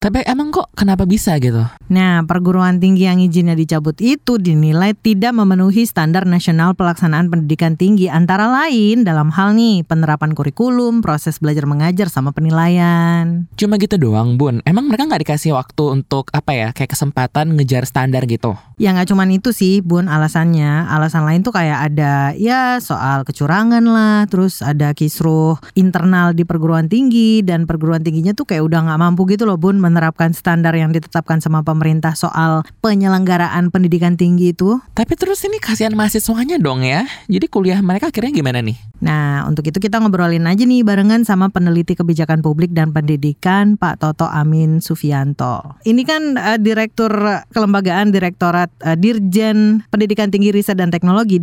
tapi 0.01 0.25
emang 0.27 0.51
kok 0.55 0.73
kenapa 0.75 1.05
bisa 1.07 1.37
gitu? 1.39 1.61
Nah, 1.91 2.23
perguruan 2.25 2.79
tinggi 2.81 3.07
yang 3.07 3.21
izinnya 3.21 3.53
dicabut 3.59 3.99
itu 4.01 4.41
dinilai 4.41 4.97
tidak 4.97 5.35
memenuhi 5.37 5.85
standar 5.85 6.25
nasional 6.25 6.73
pelaksanaan 6.73 7.29
pendidikan 7.29 7.75
tinggi 7.77 8.09
antara 8.09 8.49
lain 8.49 9.03
dalam 9.03 9.29
hal 9.35 9.53
nih 9.55 9.85
penerapan 9.85 10.33
kurikulum, 10.33 11.05
proses 11.05 11.39
belajar 11.39 11.67
mengajar 11.67 12.09
sama 12.09 12.31
penilaian. 12.33 13.47
Cuma 13.61 13.77
gitu 13.77 14.01
doang 14.01 14.41
bun, 14.41 14.65
emang 14.65 14.89
mereka 14.89 15.07
nggak 15.11 15.23
dikasih 15.27 15.53
waktu 15.53 15.85
untuk 16.01 16.33
apa 16.33 16.53
ya, 16.55 16.69
kayak 16.73 16.95
kesempatan 16.95 17.59
ngejar 17.59 17.85
standar 17.85 18.25
gitu? 18.25 18.57
Ya 18.81 18.97
nggak 18.97 19.13
cuman 19.13 19.29
itu 19.35 19.53
sih 19.53 19.85
Bun 19.85 20.09
alasannya. 20.09 20.89
Alasan 20.89 21.29
lain 21.29 21.45
tuh 21.45 21.53
kayak 21.53 21.93
ada 21.93 22.00
ya 22.37 22.79
soal 22.81 23.27
kecurangan 23.27 23.85
lah, 23.85 24.25
terus 24.31 24.65
ada 24.65 24.97
kisruh 24.97 25.59
internal 25.77 26.33
di 26.33 26.47
perguruan 26.49 26.89
tinggi 26.89 27.45
dan 27.45 27.69
perguruan 27.69 28.01
tingginya 28.01 28.33
tuh 28.33 28.49
kayak 28.49 28.65
udah 28.65 28.87
nggak 28.87 29.01
mampu 29.01 29.27
gitu 29.29 29.45
loh 29.45 29.61
Bun 29.61 29.77
menerapkan 29.83 30.33
standar 30.33 30.73
yang 30.73 30.95
ditetapkan 30.95 31.43
sama 31.43 31.61
pemerintah 31.61 32.17
soal 32.17 32.63
penyelenggaraan 32.81 33.69
pendidikan 33.69 34.17
tinggi 34.17 34.53
itu. 34.57 34.81
Tapi 34.97 35.13
terus 35.17 35.43
ini 35.45 35.61
kasihan 35.61 35.93
mahasiswanya 35.93 36.57
dong 36.61 36.85
ya, 36.85 37.05
jadi 37.27 37.47
kuliah 37.51 37.81
mereka 37.85 38.09
akhirnya 38.09 38.33
gimana 38.33 38.65
nih? 38.65 38.79
Nah, 39.01 39.49
untuk 39.49 39.65
itu 39.65 39.81
kita 39.81 39.97
ngobrolin 39.97 40.45
aja 40.45 40.61
nih 40.61 40.85
barengan 40.85 41.25
sama 41.25 41.49
peneliti 41.49 41.97
kebijakan 41.97 42.45
publik 42.45 42.77
dan 42.77 42.93
pendidikan 42.93 43.81
Pak 43.81 44.05
Toto 44.05 44.29
Amin 44.29 44.85
Sufianto. 44.85 45.81
Ini 45.89 46.03
kan 46.05 46.23
eh, 46.37 46.59
Direktur 46.61 47.13
Kelembagaan 47.49 48.13
Direktorat 48.13 48.69
eh, 48.85 48.97
Dirjen 49.01 49.89
Pendidikan 49.89 50.29
Tinggi 50.29 50.53
Riset 50.53 50.77
dan 50.77 50.93
Teknologi 50.93 51.41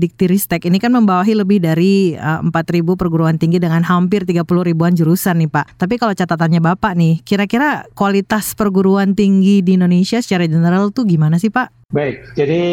Diktiristek. 0.47 0.71
Ini 0.71 0.77
kan 0.79 0.91
membawahi 0.95 1.33
lebih 1.43 1.59
dari 1.59 2.15
eh, 2.15 2.39
4.000 2.39 2.95
perguruan 2.95 3.35
tinggi 3.35 3.59
dengan 3.59 3.83
hampir 3.83 4.23
30 4.23 4.47
ribuan 4.47 4.95
jurusan 4.95 5.43
nih 5.43 5.51
Pak. 5.51 5.75
Tapi 5.75 5.99
kalau 5.99 6.15
catatannya 6.15 6.63
Bapak 6.63 6.95
nih, 6.95 7.19
kira-kira 7.27 7.83
kualitas 7.91 8.55
perguruan 8.55 9.11
tinggi 9.11 9.59
di 9.59 9.75
Indonesia 9.75 10.23
secara 10.23 10.47
general 10.47 10.95
tuh 10.95 11.03
gimana 11.03 11.35
sih 11.35 11.51
Pak? 11.51 11.91
Baik, 11.91 12.35
jadi 12.35 12.63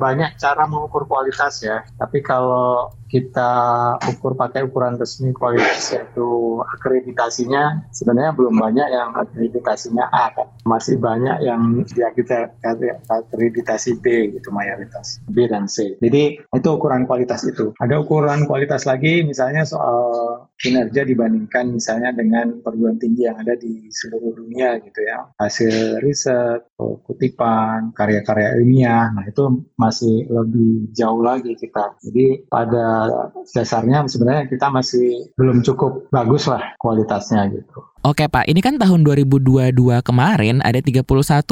banyak 0.00 0.40
cara 0.40 0.64
mengukur 0.68 1.04
kualitas 1.08 1.60
ya. 1.60 1.84
Tapi 1.96 2.20
kalau 2.20 2.92
kita 3.06 3.52
ukur 4.14 4.34
pakai 4.34 4.66
ukuran 4.66 4.98
resmi 4.98 5.30
kualitas 5.30 5.94
yaitu 5.94 6.60
akreditasinya, 6.76 7.86
sebenarnya 7.94 8.32
belum 8.34 8.54
banyak 8.58 8.88
yang 8.90 9.14
akreditasinya 9.14 10.10
A 10.10 10.34
kan. 10.34 10.48
Masih 10.66 10.98
banyak 10.98 11.42
yang 11.46 11.86
ya 11.94 12.10
kita 12.10 12.50
akreditasi 13.06 14.02
B 14.02 14.34
gitu 14.34 14.50
mayoritas 14.50 15.22
B 15.30 15.46
dan 15.46 15.70
C. 15.70 15.94
Jadi 16.02 16.42
itu 16.42 16.68
ukuran 16.68 17.06
kualitas 17.06 17.46
itu. 17.46 17.70
Ada 17.78 18.02
ukuran 18.02 18.44
kualitas 18.50 18.84
lagi 18.88 19.22
misalnya 19.22 19.62
soal 19.62 20.48
kinerja 20.56 21.04
dibandingkan 21.04 21.76
misalnya 21.76 22.10
dengan 22.16 22.64
perguruan 22.64 22.96
tinggi 22.96 23.28
yang 23.28 23.36
ada 23.38 23.54
di 23.54 23.92
seluruh 23.92 24.34
dunia 24.34 24.80
gitu 24.82 25.00
ya. 25.04 25.28
Hasil 25.36 26.00
riset, 26.00 26.64
kutipan, 26.76 27.92
karya-karya 27.92 28.56
ilmiah, 28.58 29.12
nah 29.12 29.24
itu 29.28 29.68
masih 29.76 30.26
lebih 30.32 30.90
jauh 30.96 31.20
lagi 31.20 31.52
kita. 31.54 31.94
Jadi 32.00 32.48
pada 32.48 32.95
dasarnya 33.54 34.06
sebenarnya 34.06 34.44
kita 34.50 34.66
masih 34.70 35.30
belum 35.36 35.62
cukup 35.64 36.08
bagus 36.12 36.48
lah 36.50 36.76
kualitasnya 36.80 37.48
gitu. 37.52 37.84
Oke 38.04 38.28
Pak, 38.28 38.44
ini 38.46 38.60
kan 38.62 38.76
tahun 38.78 39.02
2022 39.02 39.72
kemarin 40.04 40.62
ada 40.62 40.78
31 40.78 41.02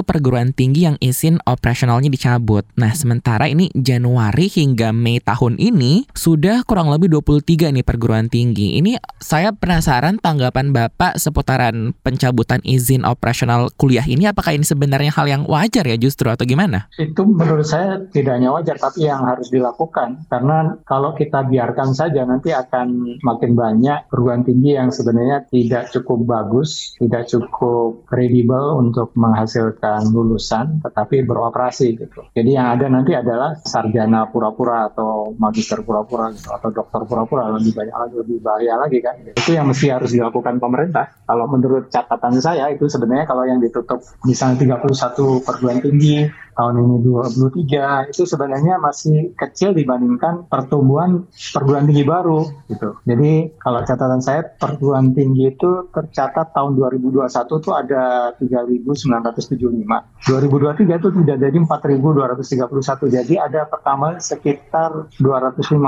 perguruan 0.07 0.53
tinggi 0.53 0.87
yang 0.87 0.95
izin 1.03 1.43
operasionalnya 1.51 2.13
dicabut. 2.13 2.63
Nah, 2.79 2.95
sementara 2.95 3.51
ini 3.51 3.75
Januari 3.75 4.47
hingga 4.47 4.95
Mei 4.95 5.19
tahun 5.19 5.59
ini 5.59 6.07
sudah 6.15 6.63
kurang 6.63 6.95
lebih 6.95 7.11
23 7.11 7.75
nih 7.75 7.83
perguruan 7.83 8.31
tinggi. 8.31 8.79
Ini 8.79 9.01
saya 9.19 9.51
penasaran 9.51 10.23
tanggapan 10.23 10.71
Bapak 10.71 11.19
seputaran 11.19 11.97
pencabutan 12.07 12.63
izin 12.63 13.03
operasional 13.03 13.73
kuliah 13.75 14.05
ini 14.07 14.31
apakah 14.31 14.55
ini 14.55 14.63
sebenarnya 14.63 15.11
hal 15.11 15.27
yang 15.27 15.43
wajar 15.51 15.83
ya 15.83 15.99
justru 15.99 16.31
atau 16.31 16.47
gimana? 16.47 16.87
Itu 17.01 17.27
menurut 17.27 17.67
saya 17.67 17.99
tidak 18.15 18.39
hanya 18.39 18.55
wajar 18.55 18.79
tapi 18.79 19.09
yang 19.09 19.27
harus 19.27 19.51
dilakukan 19.51 20.29
karena 20.31 20.79
kalau 20.87 21.19
kita 21.19 21.43
biarkan 21.51 21.97
saja 21.97 22.23
nanti 22.23 22.55
akan 22.55 23.19
makin 23.27 23.59
banyak 23.59 24.07
perguruan 24.07 24.47
tinggi 24.47 24.79
yang 24.79 24.95
sebenarnya 24.95 25.51
tidak 25.51 25.91
cukup 25.91 26.23
bagus 26.23 26.44
bagus, 26.45 26.93
tidak 27.01 27.25
cukup 27.33 28.05
kredibel 28.05 28.77
untuk 28.77 29.17
menghasilkan 29.17 30.13
lulusan, 30.13 30.85
tetapi 30.85 31.25
beroperasi 31.25 31.97
gitu. 31.97 32.21
Jadi 32.37 32.51
yang 32.53 32.77
ada 32.77 32.87
nanti 32.93 33.17
adalah 33.17 33.57
sarjana 33.65 34.29
pura-pura 34.29 34.93
atau 34.93 35.33
magister 35.41 35.81
pura-pura 35.81 36.29
gitu, 36.37 36.53
atau 36.53 36.69
dokter 36.69 37.01
pura-pura 37.09 37.49
lebih 37.57 37.73
banyak 37.73 37.97
lagi, 37.97 38.15
lebih 38.21 38.39
bahaya 38.45 38.75
lagi 38.77 38.99
kan. 39.01 39.15
Itu 39.33 39.57
yang 39.57 39.73
mesti 39.73 39.89
harus 39.89 40.13
dilakukan 40.13 40.61
pemerintah. 40.61 41.09
Kalau 41.25 41.49
menurut 41.49 41.89
catatan 41.89 42.37
saya 42.39 42.69
itu 42.69 42.85
sebenarnya 42.85 43.25
kalau 43.25 43.49
yang 43.49 43.59
ditutup 43.65 44.05
misalnya 44.29 44.77
31 44.85 45.41
perguruan 45.41 45.81
tinggi 45.81 46.29
tahun 46.55 46.75
ini 46.87 46.97
23 47.03 48.15
itu 48.15 48.23
sebenarnya 48.25 48.79
masih 48.79 49.35
kecil 49.35 49.75
dibandingkan 49.75 50.47
pertumbuhan 50.47 51.27
perguruan 51.51 51.85
tinggi 51.91 52.07
baru 52.07 52.47
gitu. 52.71 52.95
Jadi 53.03 53.59
kalau 53.59 53.83
catatan 53.83 54.23
saya 54.23 54.47
perguruan 54.47 55.13
tinggi 55.13 55.51
itu 55.51 55.91
tercatat 55.91 56.24
tahun 56.33 56.79
2021 56.79 57.29
itu 57.61 57.71
ada 57.75 58.33
3.975. 58.39 59.85
2023 60.25 61.01
itu 61.01 61.09
tidak 61.25 61.37
jadi 61.43 61.59
4.231. 61.59 63.17
Jadi 63.21 63.35
ada 63.37 63.61
pertambahan 63.69 64.23
sekitar 64.23 65.13
256 65.21 65.81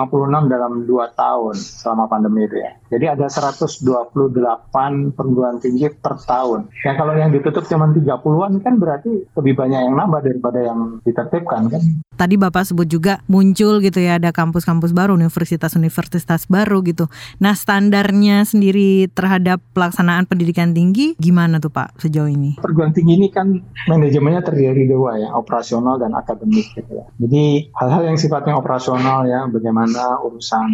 dalam 0.53 0.73
2 0.85 1.21
tahun 1.21 1.55
selama 1.57 2.05
pandemi 2.11 2.45
itu 2.45 2.61
ya. 2.61 2.77
Jadi 2.93 3.07
ada 3.19 3.27
128 3.31 5.17
perguruan 5.17 5.57
tinggi 5.59 5.89
per 5.91 6.21
tahun. 6.23 6.69
Ya 6.85 6.95
kalau 6.95 7.17
yang 7.17 7.33
ditutup 7.33 7.65
cuma 7.67 7.89
30-an 7.91 8.53
kan 8.61 8.75
berarti 8.77 9.27
lebih 9.35 9.55
banyak 9.57 9.81
yang 9.87 9.95
nambah 9.97 10.21
daripada 10.23 10.59
yang 10.63 11.01
ditertibkan 11.03 11.71
kan. 11.71 11.83
tadi 12.17 12.41
Bapak 12.41 12.65
sebut 12.65 12.89
juga 12.89 13.21
muncul 13.29 13.79
gitu 13.85 14.01
ya 14.01 14.17
ada 14.17 14.33
kampus-kampus 14.33 14.97
baru, 14.97 15.15
universitas-universitas 15.15 16.49
baru 16.49 16.81
gitu. 16.83 17.07
Nah, 17.39 17.53
standarnya 17.53 18.43
sendiri 18.49 19.07
terhadap 19.13 19.61
pelaksanaan 19.77 20.26
pendidikan 20.29 20.77
tinggi 20.77 21.15
gimana 21.17 21.63
tuh 21.63 21.73
Pak 21.73 21.99
sejauh 22.03 22.29
ini? 22.29 22.59
Perguruan 22.61 22.93
tinggi 22.93 23.17
ini 23.17 23.29
kan 23.33 23.57
manajemennya 23.89 24.43
terdiri 24.43 24.87
dua 24.91 25.19
ya, 25.19 25.31
operasional 25.33 25.97
dan 25.97 26.13
akademik 26.13 26.67
gitu 26.75 26.91
ya. 26.91 27.07
Jadi 27.23 27.73
hal-hal 27.73 28.03
yang 28.13 28.19
sifatnya 28.19 28.59
operasional 28.59 29.25
ya, 29.25 29.47
bagaimana 29.49 30.21
urusan 30.23 30.69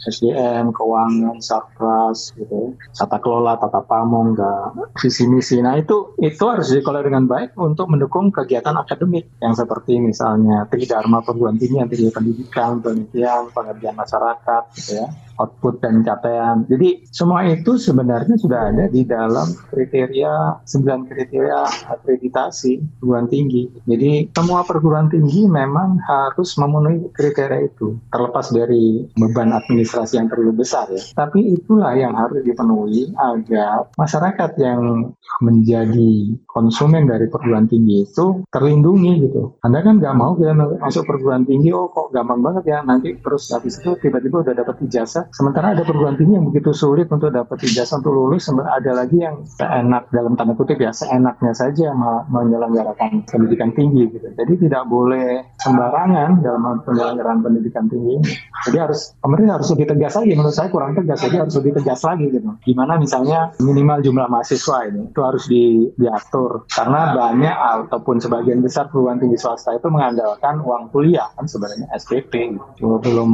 SDM, 0.00 0.70
keuangan, 0.70 1.38
sarpras 1.42 2.32
gitu 2.38 2.50
ya, 2.50 2.68
tata 2.94 3.18
kelola, 3.18 3.58
tata 3.58 3.82
pamong, 3.84 4.38
visi 4.98 5.26
misi. 5.26 5.58
Nah 5.60 5.76
itu 5.76 6.16
itu 6.22 6.44
harus 6.46 6.70
dikelola 6.70 7.04
dengan 7.04 7.26
baik 7.26 7.58
untuk 7.58 7.90
mendukung 7.90 8.30
kegiatan 8.30 8.74
akademik 8.74 9.28
yang 9.42 9.52
seperti 9.52 9.98
misalnya 10.00 10.66
Tridharma 10.70 11.20
perguruan 11.20 11.58
tinggi 11.58 11.82
yang 11.82 11.90
pendidikan, 11.90 12.80
penelitian, 12.80 13.50
pengabdian 13.50 13.94
masyarakat 13.98 14.62
gitu 14.78 14.92
ya 15.02 15.06
output 15.38 15.82
dan 15.82 16.06
capaian. 16.06 16.62
Jadi 16.68 17.06
semua 17.10 17.46
itu 17.46 17.76
sebenarnya 17.76 18.36
sudah 18.38 18.70
ada 18.70 18.84
di 18.90 19.02
dalam 19.06 19.46
kriteria 19.70 20.64
9 20.64 21.10
kriteria 21.10 21.60
akreditasi 21.90 23.00
perguruan 23.00 23.26
tinggi. 23.26 23.70
Jadi 23.86 24.30
semua 24.34 24.62
perguruan 24.62 25.08
tinggi 25.10 25.46
memang 25.46 25.98
harus 26.04 26.54
memenuhi 26.58 27.10
kriteria 27.14 27.66
itu 27.66 27.98
terlepas 28.10 28.50
dari 28.54 29.06
beban 29.18 29.50
administrasi 29.54 30.18
yang 30.18 30.28
terlalu 30.30 30.64
besar 30.64 30.86
ya. 30.90 31.02
Tapi 31.14 31.54
itulah 31.58 31.94
yang 31.94 32.14
harus 32.14 32.42
dipenuhi 32.42 33.10
agar 33.18 33.90
masyarakat 33.98 34.50
yang 34.60 35.12
menjadi 35.42 36.38
konsumen 36.46 37.10
dari 37.10 37.26
perguruan 37.26 37.66
tinggi 37.66 38.06
itu 38.06 38.46
terlindungi 38.54 39.12
gitu. 39.28 39.58
Anda 39.66 39.82
kan 39.82 39.98
nggak 39.98 40.14
mau 40.14 40.38
kita 40.38 40.54
masuk 40.78 41.04
perguruan 41.08 41.42
tinggi, 41.42 41.74
oh 41.74 41.90
kok 41.90 42.14
gampang 42.14 42.40
banget 42.44 42.64
ya 42.70 42.78
nanti 42.86 43.16
terus 43.18 43.50
habis 43.50 43.80
itu 43.80 43.96
tiba-tiba 43.98 44.44
udah 44.46 44.54
dapat 44.54 44.76
ijazah 44.86 45.23
Sementara 45.32 45.72
ada 45.72 45.82
perguruan 45.86 46.18
tinggi 46.18 46.36
yang 46.36 46.46
begitu 46.50 46.74
sulit 46.74 47.08
untuk 47.08 47.32
dapat 47.32 47.56
ijazah 47.64 48.02
untuk 48.02 48.12
lulus, 48.12 48.50
ada 48.50 48.92
lagi 48.92 49.22
yang 49.22 49.46
seenak 49.46 50.10
dalam 50.10 50.34
tanda 50.34 50.52
kutip 50.58 50.76
ya, 50.82 50.90
seenaknya 50.90 51.52
saja 51.56 51.94
menyelenggarakan 52.28 53.24
pendidikan 53.24 53.70
tinggi 53.72 54.10
gitu. 54.10 54.28
Jadi 54.34 54.68
tidak 54.68 54.84
boleh 54.90 55.56
sembarangan 55.62 56.44
dalam 56.44 56.82
penyelenggaraan 56.84 57.40
pendidikan 57.40 57.88
tinggi. 57.88 58.20
Jadi 58.68 58.76
harus 58.76 59.14
pemerintah 59.22 59.62
harus 59.62 59.68
lebih 59.72 59.86
tegas 59.94 60.12
lagi. 60.18 60.32
Menurut 60.36 60.56
saya 60.56 60.68
kurang 60.68 60.92
tegas, 60.98 61.18
jadi 61.22 61.36
harus 61.46 61.54
lebih 61.56 61.72
tegas 61.80 62.00
lagi 62.04 62.26
gitu. 62.28 62.50
Gimana 62.64 62.92
misalnya 62.98 63.52
minimal 63.62 63.98
jumlah 64.02 64.26
mahasiswa 64.28 64.78
ini 64.90 65.14
itu 65.14 65.20
harus 65.22 65.44
di, 65.46 65.94
diatur 65.94 66.66
karena 66.66 67.14
banyak 67.14 67.56
ataupun 67.86 68.18
sebagian 68.18 68.60
besar 68.64 68.90
perguruan 68.90 69.22
tinggi 69.22 69.38
swasta 69.38 69.76
itu 69.76 69.86
mengandalkan 69.92 70.58
uang 70.64 70.90
kuliah 70.90 71.30
kan 71.36 71.46
sebenarnya 71.46 71.86
SPP 71.94 72.56
gitu. 72.56 72.98
belum 72.98 73.30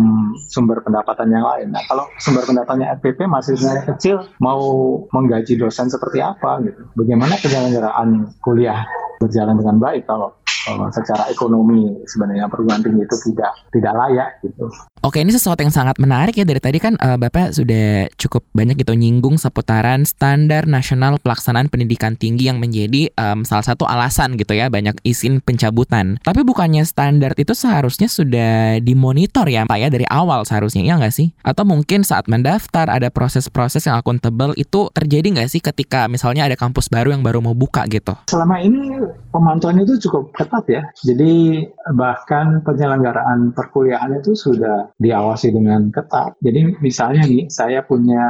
sumber 0.50 0.85
pendapatan 0.85 1.30
yang 1.30 1.44
lain. 1.47 1.73
Nah, 1.80 1.88
kalau 1.88 2.04
sumber 2.20 2.44
pendapatannya 2.44 2.92
FPP 3.00 3.25
masih 3.25 3.56
kecil, 3.88 4.20
mau 4.37 4.60
menggaji 5.16 5.56
dosen 5.56 5.88
seperti 5.88 6.20
apa 6.20 6.60
gitu? 6.60 6.92
Bagaimana 6.92 7.40
penyelenggaraan 7.40 8.37
kuliah 8.44 8.84
berjalan 9.16 9.56
dengan 9.56 9.80
baik 9.80 10.04
kalau 10.04 10.37
secara 10.92 11.26
ekonomi 11.32 12.02
sebenarnya 12.06 12.46
perguruan 12.50 12.82
tinggi 12.84 13.02
itu 13.06 13.16
tidak 13.30 13.52
tidak 13.70 13.92
layak 13.96 14.28
gitu. 14.44 14.66
Oke, 15.00 15.24
ini 15.24 15.32
sesuatu 15.32 15.64
yang 15.64 15.72
sangat 15.72 15.96
menarik 15.96 16.36
ya 16.36 16.44
dari 16.44 16.60
tadi 16.60 16.76
kan 16.76 16.92
uh, 17.00 17.16
Bapak 17.16 17.56
sudah 17.56 18.04
cukup 18.20 18.44
banyak 18.52 18.84
gitu 18.84 18.92
nyinggung 18.92 19.40
seputaran 19.40 20.04
standar 20.04 20.68
nasional 20.68 21.16
pelaksanaan 21.16 21.72
pendidikan 21.72 22.20
tinggi 22.20 22.52
yang 22.52 22.60
menjadi 22.60 23.08
um, 23.16 23.40
salah 23.48 23.64
satu 23.64 23.88
alasan 23.88 24.36
gitu 24.36 24.52
ya 24.52 24.68
banyak 24.68 25.00
izin 25.00 25.40
pencabutan. 25.40 26.20
Tapi 26.20 26.44
bukannya 26.44 26.84
standar 26.84 27.32
itu 27.40 27.56
seharusnya 27.56 28.12
sudah 28.12 28.76
dimonitor 28.84 29.48
ya 29.48 29.64
Pak 29.64 29.78
ya 29.80 29.88
dari 29.88 30.04
awal 30.04 30.44
seharusnya 30.44 30.84
ya 30.84 31.00
nggak 31.00 31.14
sih? 31.16 31.32
Atau 31.40 31.64
mungkin 31.64 32.04
saat 32.04 32.28
mendaftar 32.28 32.92
ada 32.92 33.08
proses-proses 33.08 33.88
yang 33.88 33.96
akuntabel 33.96 34.52
itu 34.60 34.92
terjadi 34.92 35.32
nggak 35.32 35.48
sih 35.48 35.64
ketika 35.64 36.12
misalnya 36.12 36.44
ada 36.44 36.60
kampus 36.60 36.92
baru 36.92 37.16
yang 37.16 37.24
baru 37.24 37.40
mau 37.40 37.56
buka 37.56 37.88
gitu? 37.88 38.12
Selama 38.28 38.60
ini 38.60 39.00
pemantauan 39.32 39.80
itu 39.80 39.96
cukup 40.08 40.28
ketat 40.36 40.59
ya. 40.68 40.82
Jadi 41.00 41.64
bahkan 41.94 42.60
penyelenggaraan 42.66 43.52
perkuliahan 43.54 44.18
itu 44.20 44.36
sudah 44.36 44.90
diawasi 44.98 45.54
dengan 45.54 45.88
ketat. 45.94 46.36
Jadi 46.42 46.80
misalnya 46.82 47.22
nih, 47.24 47.46
saya 47.48 47.84
punya 47.84 48.22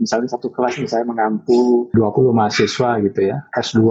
misalnya 0.00 0.32
satu 0.32 0.50
kelas 0.50 0.78
saya 0.86 1.04
mengampu 1.06 1.90
20 1.92 2.32
mahasiswa 2.32 2.90
gitu 3.02 3.20
ya, 3.20 3.46
S2. 3.54 3.82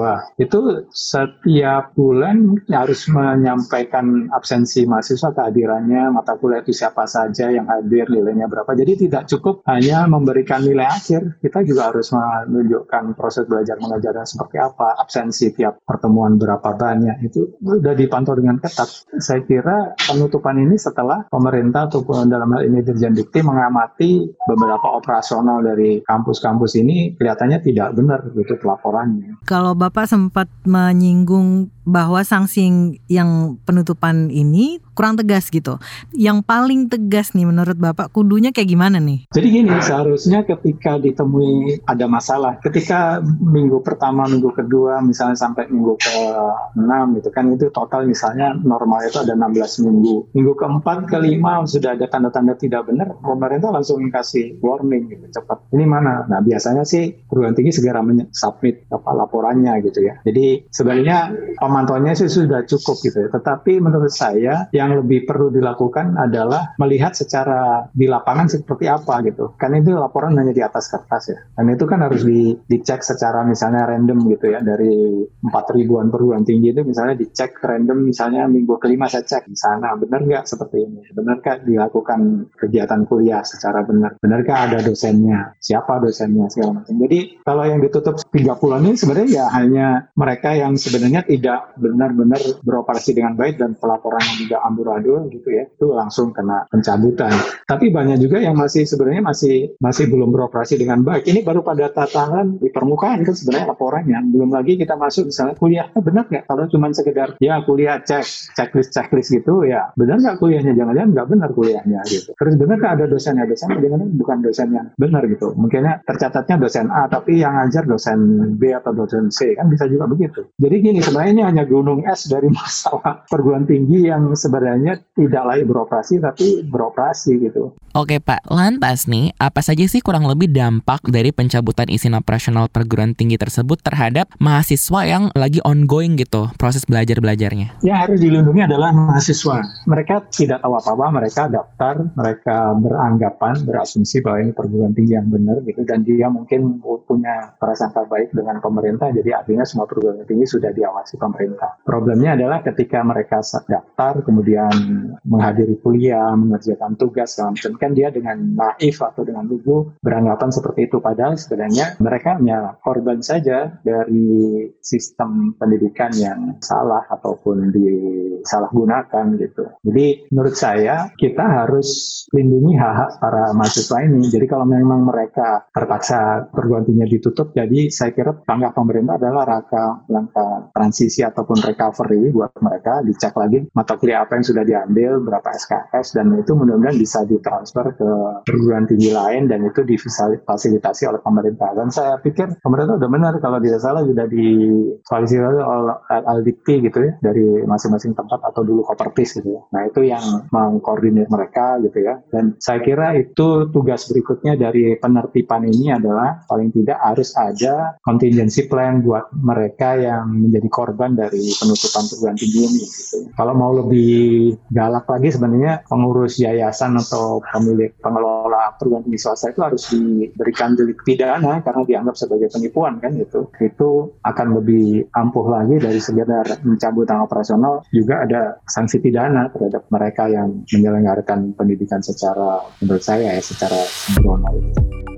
Itu 0.42 0.90
setiap 0.92 1.96
bulan 1.96 2.60
harus 2.72 3.08
menyampaikan 3.12 4.32
absensi 4.32 4.84
mahasiswa 4.88 5.32
kehadirannya, 5.36 6.14
mata 6.14 6.38
kuliah 6.40 6.62
itu 6.64 6.72
siapa 6.76 7.06
saja 7.06 7.52
yang 7.52 7.68
hadir, 7.68 8.08
nilainya 8.10 8.48
berapa. 8.48 8.72
Jadi 8.78 9.08
tidak 9.08 9.28
cukup 9.30 9.62
hanya 9.68 10.08
memberikan 10.08 10.64
nilai 10.64 10.88
akhir, 10.88 11.42
kita 11.42 11.66
juga 11.68 11.92
harus 11.92 12.10
menunjukkan 12.14 13.18
proses 13.18 13.46
belajar 13.46 13.78
mengajarnya 13.82 14.26
seperti 14.26 14.58
apa, 14.62 14.98
absensi 15.00 15.52
tiap 15.54 15.82
pertemuan 15.84 16.40
berapa 16.40 16.76
banyak. 16.76 17.28
Itu 17.28 17.58
sudah 17.78 17.94
dipantau 17.94 18.34
dengan 18.40 18.56
ketat. 18.58 18.88
Saya 19.20 19.44
kira 19.44 19.94
penutupan 20.00 20.56
ini 20.56 20.80
setelah 20.80 21.28
pemerintah 21.28 21.92
ataupun 21.92 22.32
dalam 22.32 22.50
hal 22.56 22.64
ini 22.66 22.80
Dirjen 22.82 23.12
Dikti 23.12 23.44
mengamati 23.44 24.24
beberapa 24.48 24.96
operasional 24.96 25.60
dari 25.60 26.00
kampus-kampus 26.08 26.80
ini 26.80 27.14
kelihatannya 27.20 27.60
tidak 27.60 27.92
benar 27.94 28.20
gitu 28.32 28.56
pelaporannya. 28.56 29.44
Kalau 29.44 29.76
Bapak 29.76 30.08
sempat 30.08 30.48
menyinggung 30.64 31.75
bahwa 31.86 32.26
sanksi 32.26 32.98
yang 33.08 33.62
penutupan 33.64 34.34
ini 34.34 34.82
kurang 34.98 35.20
tegas 35.20 35.52
gitu. 35.54 35.78
Yang 36.16 36.42
paling 36.48 36.88
tegas 36.90 37.36
nih 37.38 37.46
menurut 37.46 37.78
Bapak 37.78 38.10
kudunya 38.16 38.50
kayak 38.50 38.70
gimana 38.72 38.98
nih? 38.98 39.28
Jadi 39.30 39.48
gini, 39.52 39.76
seharusnya 39.84 40.42
ketika 40.48 40.98
ditemui 40.98 41.84
ada 41.86 42.08
masalah, 42.08 42.58
ketika 42.64 43.22
minggu 43.44 43.84
pertama, 43.84 44.26
minggu 44.26 44.56
kedua, 44.56 45.04
misalnya 45.04 45.38
sampai 45.38 45.68
minggu 45.70 46.00
ke-6 46.00 46.92
gitu 47.22 47.30
kan, 47.30 47.52
itu 47.52 47.68
total 47.70 48.08
misalnya 48.08 48.56
normal 48.64 49.04
itu 49.06 49.20
ada 49.20 49.36
16 49.36 49.86
minggu. 49.86 50.32
Minggu 50.32 50.54
keempat, 50.56 51.12
kelima 51.12 51.62
sudah 51.68 51.94
ada 51.94 52.08
tanda-tanda 52.08 52.56
tidak 52.56 52.88
benar, 52.88 53.14
pemerintah 53.20 53.70
langsung 53.70 54.02
kasih 54.10 54.58
warning 54.64 55.12
gitu, 55.12 55.28
cepat. 55.38 55.60
Ini 55.76 55.84
mana? 55.84 56.24
Nah 56.26 56.40
biasanya 56.40 56.88
sih 56.88 57.12
perguruan 57.28 57.54
tinggi 57.54 57.76
segera 57.76 58.00
submit 58.32 58.88
apa 58.88 59.12
laporannya 59.12 59.76
gitu 59.84 60.08
ya. 60.08 60.16
Jadi 60.24 60.72
sebenarnya 60.72 61.36
pemantauannya 61.76 62.16
sih 62.16 62.32
sudah 62.32 62.64
cukup 62.64 63.04
gitu 63.04 63.28
ya. 63.28 63.30
Tetapi 63.36 63.84
menurut 63.84 64.08
saya 64.08 64.72
yang 64.72 64.96
lebih 64.96 65.28
perlu 65.28 65.52
dilakukan 65.52 66.16
adalah 66.16 66.72
melihat 66.80 67.12
secara 67.12 67.92
di 67.92 68.08
lapangan 68.08 68.48
seperti 68.48 68.88
apa 68.88 69.20
gitu. 69.28 69.52
Kan 69.60 69.76
itu 69.76 69.92
laporan 69.92 70.40
hanya 70.40 70.56
di 70.56 70.64
atas 70.64 70.88
kertas 70.88 71.36
ya. 71.36 71.40
Dan 71.60 71.76
itu 71.76 71.84
kan 71.84 72.00
harus 72.00 72.24
di, 72.24 72.56
dicek 72.64 73.04
secara 73.04 73.44
misalnya 73.44 73.92
random 73.92 74.24
gitu 74.32 74.56
ya 74.56 74.64
dari 74.64 75.28
empat 75.44 75.76
ribuan 75.76 76.08
perguruan 76.08 76.48
tinggi 76.48 76.72
itu 76.72 76.88
misalnya 76.88 77.20
dicek 77.20 77.60
random 77.60 78.08
misalnya 78.08 78.48
minggu 78.48 78.80
kelima 78.80 79.12
saya 79.12 79.28
cek 79.28 79.52
di 79.52 79.60
sana 79.60 80.00
benar 80.00 80.24
nggak 80.24 80.48
seperti 80.48 80.88
ini. 80.88 81.04
Benarkah 81.12 81.60
dilakukan 81.60 82.56
kegiatan 82.56 83.04
kuliah 83.04 83.44
secara 83.44 83.84
benar? 83.84 84.16
Benarkah 84.24 84.72
ada 84.72 84.80
dosennya? 84.80 85.60
Siapa 85.60 86.00
dosennya 86.00 86.48
segala 86.48 86.80
macam. 86.80 86.96
Jadi 87.04 87.44
kalau 87.44 87.68
yang 87.68 87.84
ditutup 87.84 88.24
tiga 88.32 88.56
bulan 88.56 88.88
ini 88.88 88.96
sebenarnya 88.96 89.28
ya 89.28 89.46
hanya 89.52 89.88
mereka 90.16 90.56
yang 90.56 90.80
sebenarnya 90.80 91.26
tidak 91.26 91.65
benar-benar 91.76 92.42
beroperasi 92.62 93.18
dengan 93.18 93.34
baik 93.34 93.58
dan 93.58 93.74
pelaporannya 93.76 94.36
juga 94.40 94.62
amburadul 94.64 95.28
gitu 95.34 95.50
ya, 95.50 95.66
itu 95.66 95.88
langsung 95.92 96.32
kena 96.32 96.70
pencabutan. 96.70 97.34
Tapi 97.66 97.90
banyak 97.90 98.22
juga 98.22 98.42
yang 98.42 98.54
masih 98.54 98.86
sebenarnya 98.86 99.24
masih 99.26 99.74
masih 99.82 100.06
belum 100.10 100.30
beroperasi 100.30 100.78
dengan 100.78 101.02
baik. 101.02 101.26
Ini 101.26 101.42
baru 101.42 101.66
pada 101.66 101.90
tatanan 101.90 102.62
di 102.62 102.70
permukaan 102.70 103.26
kan 103.26 103.36
sebenarnya 103.36 103.74
laporannya. 103.74 104.20
Belum 104.30 104.50
lagi 104.54 104.78
kita 104.78 104.96
masuk 105.00 105.30
misalnya 105.34 105.56
kuliah, 105.58 105.88
eh, 105.92 106.04
benar 106.04 106.30
nggak? 106.30 106.44
Kalau 106.46 106.66
cuma 106.70 106.92
sekedar 106.94 107.40
ya 107.42 107.62
kuliah 107.66 108.02
cek 108.02 108.56
checklist 108.56 108.94
checklist 108.94 109.30
gitu 109.34 109.66
ya, 109.66 109.90
benar 109.98 110.22
nggak 110.22 110.38
kuliahnya? 110.38 110.74
Jangan-jangan 110.76 111.10
nggak 111.16 111.28
benar 111.32 111.50
kuliahnya 111.56 112.00
gitu. 112.10 112.32
Terus 112.36 112.54
benar 112.60 112.78
nggak 112.82 112.94
ada 113.02 113.06
dosennya? 113.10 113.46
Dosen 113.46 113.70
jangan 113.78 114.10
bukan 114.18 114.38
dosen 114.42 114.68
yang 114.74 114.88
benar 114.98 115.24
gitu. 115.30 115.54
Mungkinnya 115.54 116.02
tercatatnya 116.04 116.56
dosen 116.58 116.90
A, 116.90 117.06
tapi 117.06 117.40
yang 117.40 117.54
ngajar 117.56 117.86
dosen 117.86 118.20
B 118.58 118.74
atau 118.74 118.92
dosen 118.92 119.30
C 119.30 119.54
kan 119.54 119.70
bisa 119.70 119.86
juga 119.86 120.10
begitu. 120.10 120.48
Jadi 120.58 120.76
gini 120.82 121.00
sebenarnya 121.00 121.32
ini 121.32 121.44
hanya 121.56 121.72
gunung 121.72 122.04
es 122.04 122.28
dari 122.28 122.52
masalah 122.60 123.24
perguruan 123.32 123.64
tinggi 123.64 124.12
yang 124.12 124.36
sebenarnya 124.36 125.00
tidak 125.16 125.44
layak 125.48 125.72
beroperasi 125.72 126.20
tapi 126.20 126.68
beroperasi 126.68 127.48
gitu. 127.48 127.72
Oke 127.96 128.20
Pak, 128.20 128.52
lantas 128.52 129.08
nih 129.08 129.32
apa 129.40 129.64
saja 129.64 129.88
sih 129.88 130.04
kurang 130.04 130.28
lebih 130.28 130.52
dampak 130.52 131.00
dari 131.08 131.32
pencabutan 131.32 131.88
izin 131.88 132.20
operasional 132.20 132.68
perguruan 132.68 133.16
tinggi 133.16 133.40
tersebut 133.40 133.80
terhadap 133.80 134.28
mahasiswa 134.36 135.08
yang 135.08 135.32
lagi 135.32 135.64
ongoing 135.64 136.20
gitu 136.20 136.52
proses 136.60 136.84
belajar 136.84 137.24
belajarnya? 137.24 137.80
Yang 137.88 137.98
harus 138.04 138.20
dilindungi 138.20 138.68
adalah 138.68 138.92
mahasiswa. 138.92 139.64
Mereka 139.88 140.28
tidak 140.28 140.60
tahu 140.60 140.76
apa-apa, 140.76 141.24
mereka 141.24 141.48
daftar, 141.48 142.04
mereka 142.20 142.76
beranggapan, 142.76 143.64
berasumsi 143.64 144.20
bahwa 144.20 144.44
ini 144.44 144.52
perguruan 144.52 144.92
tinggi 144.92 145.16
yang 145.16 145.32
benar 145.32 145.64
gitu 145.64 145.88
dan 145.88 146.04
dia 146.04 146.28
mungkin 146.28 146.84
punya 147.08 147.56
prasangka 147.56 148.04
baik 148.12 148.36
dengan 148.36 148.60
pemerintah 148.60 149.14
jadi 149.16 149.40
artinya 149.40 149.64
semua 149.64 149.88
perguruan 149.88 150.20
tinggi 150.28 150.44
sudah 150.44 150.76
diawasi 150.76 151.16
pemerintah 151.16 151.45
pemerintah. 151.46 151.78
Problemnya 151.86 152.34
adalah 152.34 152.66
ketika 152.66 153.06
mereka 153.06 153.46
daftar, 153.70 154.26
kemudian 154.26 154.74
menghadiri 155.22 155.78
kuliah, 155.86 156.34
mengerjakan 156.34 156.98
tugas, 156.98 157.38
macam 157.38 157.78
kan 157.78 157.94
dia 157.94 158.10
dengan 158.10 158.42
naif 158.42 158.98
atau 159.06 159.22
dengan 159.22 159.46
lugu 159.46 159.94
beranggapan 160.02 160.50
seperti 160.50 160.90
itu. 160.90 160.98
Padahal 160.98 161.38
sebenarnya 161.38 162.02
mereka 162.02 162.42
hanya 162.42 162.74
korban 162.82 163.22
saja 163.22 163.78
dari 163.86 164.66
sistem 164.82 165.54
pendidikan 165.62 166.10
yang 166.18 166.58
salah 166.66 167.06
ataupun 167.14 167.70
disalahgunakan 167.70 169.38
gitu. 169.38 169.70
Jadi 169.86 170.34
menurut 170.34 170.56
saya 170.58 171.14
kita 171.14 171.46
harus 171.46 172.26
lindungi 172.34 172.74
hak-hak 172.74 173.22
para 173.22 173.54
mahasiswa 173.54 174.02
ini. 174.02 174.26
Jadi 174.26 174.46
kalau 174.50 174.66
memang 174.66 175.06
mereka 175.06 175.70
terpaksa 175.70 176.50
perguruan 176.50 176.88
ditutup, 177.06 177.54
jadi 177.54 177.94
saya 177.94 178.16
kira 178.16 178.34
langkah 178.50 178.74
pemerintah 178.74 179.22
adalah 179.22 179.44
langkah 179.46 179.90
langkah 180.10 180.74
transisi 180.74 181.22
ataupun 181.36 181.60
recovery 181.60 182.32
buat 182.32 182.56
mereka, 182.64 183.04
dicek 183.04 183.36
lagi 183.36 183.68
mata 183.76 184.00
kuliah 184.00 184.24
apa 184.24 184.40
yang 184.40 184.46
sudah 184.48 184.64
diambil, 184.64 185.20
berapa 185.20 185.44
SKS, 185.52 186.16
dan 186.16 186.32
itu 186.40 186.56
mudah-mudahan 186.56 186.96
bisa 186.96 187.28
ditransfer 187.28 187.92
ke 188.00 188.10
perguruan 188.48 188.88
tinggi 188.88 189.12
lain 189.12 189.52
dan 189.52 189.68
itu 189.68 189.84
difasilitasi 189.84 191.12
oleh 191.12 191.20
pemerintah. 191.20 191.76
Dan 191.76 191.92
saya 191.92 192.16
pikir 192.24 192.64
pemerintah 192.64 192.96
udah 192.96 193.10
benar 193.12 193.34
kalau 193.44 193.60
tidak 193.60 193.84
salah 193.84 194.08
sudah 194.08 194.24
difasilitasi 194.32 195.36
oleh 195.44 195.96
Aldikti 196.08 196.88
gitu 196.88 197.00
ya 197.04 197.12
dari 197.20 197.66
masing-masing 197.68 198.16
tempat 198.16 198.40
atau 198.40 198.64
dulu 198.64 198.88
Kopertis 198.88 199.36
gitu 199.36 199.60
ya. 199.60 199.62
Nah 199.76 199.82
itu 199.92 200.08
yang 200.08 200.48
mengkoordinir 200.54 201.28
mereka 201.28 201.82
gitu 201.84 202.00
ya. 202.00 202.22
Dan 202.32 202.56
saya 202.62 202.80
kira 202.80 203.18
itu 203.18 203.68
tugas 203.74 204.08
berikutnya 204.08 204.56
dari 204.56 204.96
penertiban 204.96 205.66
ini 205.66 205.92
adalah 205.92 206.46
paling 206.46 206.70
tidak 206.72 207.02
harus 207.02 207.34
ada 207.34 207.98
contingency 208.06 208.70
plan 208.70 209.02
buat 209.02 209.34
mereka 209.34 209.98
yang 209.98 210.30
menjadi 210.30 210.70
korban 210.70 211.18
dari 211.18 211.25
penutupan 211.32 212.04
perguruan 212.10 212.38
tinggi 212.38 212.60
ini. 212.66 212.84
Gitu. 212.86 213.18
Kalau 213.34 213.54
mau 213.56 213.72
lebih 213.74 214.56
galak 214.70 215.06
lagi 215.10 215.34
sebenarnya 215.34 215.86
pengurus 215.88 216.38
yayasan 216.38 216.98
atau 217.00 217.42
pemilik 217.54 217.92
pengelola 218.00 218.76
perguruan 218.76 219.06
tinggi 219.06 219.20
swasta 219.22 219.52
itu 219.52 219.62
harus 219.64 219.84
diberikan 219.90 220.76
delik 220.76 221.02
pidana 221.08 221.62
karena 221.64 221.82
dianggap 221.86 222.16
sebagai 222.20 222.52
penipuan 222.52 223.00
kan 223.00 223.16
gitu. 223.16 223.50
Itu 223.58 224.20
akan 224.22 224.62
lebih 224.62 225.10
ampuh 225.16 225.46
lagi 225.48 225.80
dari 225.80 226.00
sekedar 226.02 226.62
mencabut 226.66 227.08
tanggal 227.08 227.26
operasional 227.26 227.86
juga 227.90 228.26
ada 228.26 228.60
sanksi 228.68 229.00
pidana 229.00 229.50
terhadap 229.54 229.88
mereka 229.90 230.28
yang 230.28 230.66
menyelenggarakan 230.70 231.56
pendidikan 231.56 232.02
secara 232.04 232.66
menurut 232.84 233.04
saya 233.04 233.36
ya 233.36 233.42
secara 233.42 233.80
sembrono. 233.86 235.15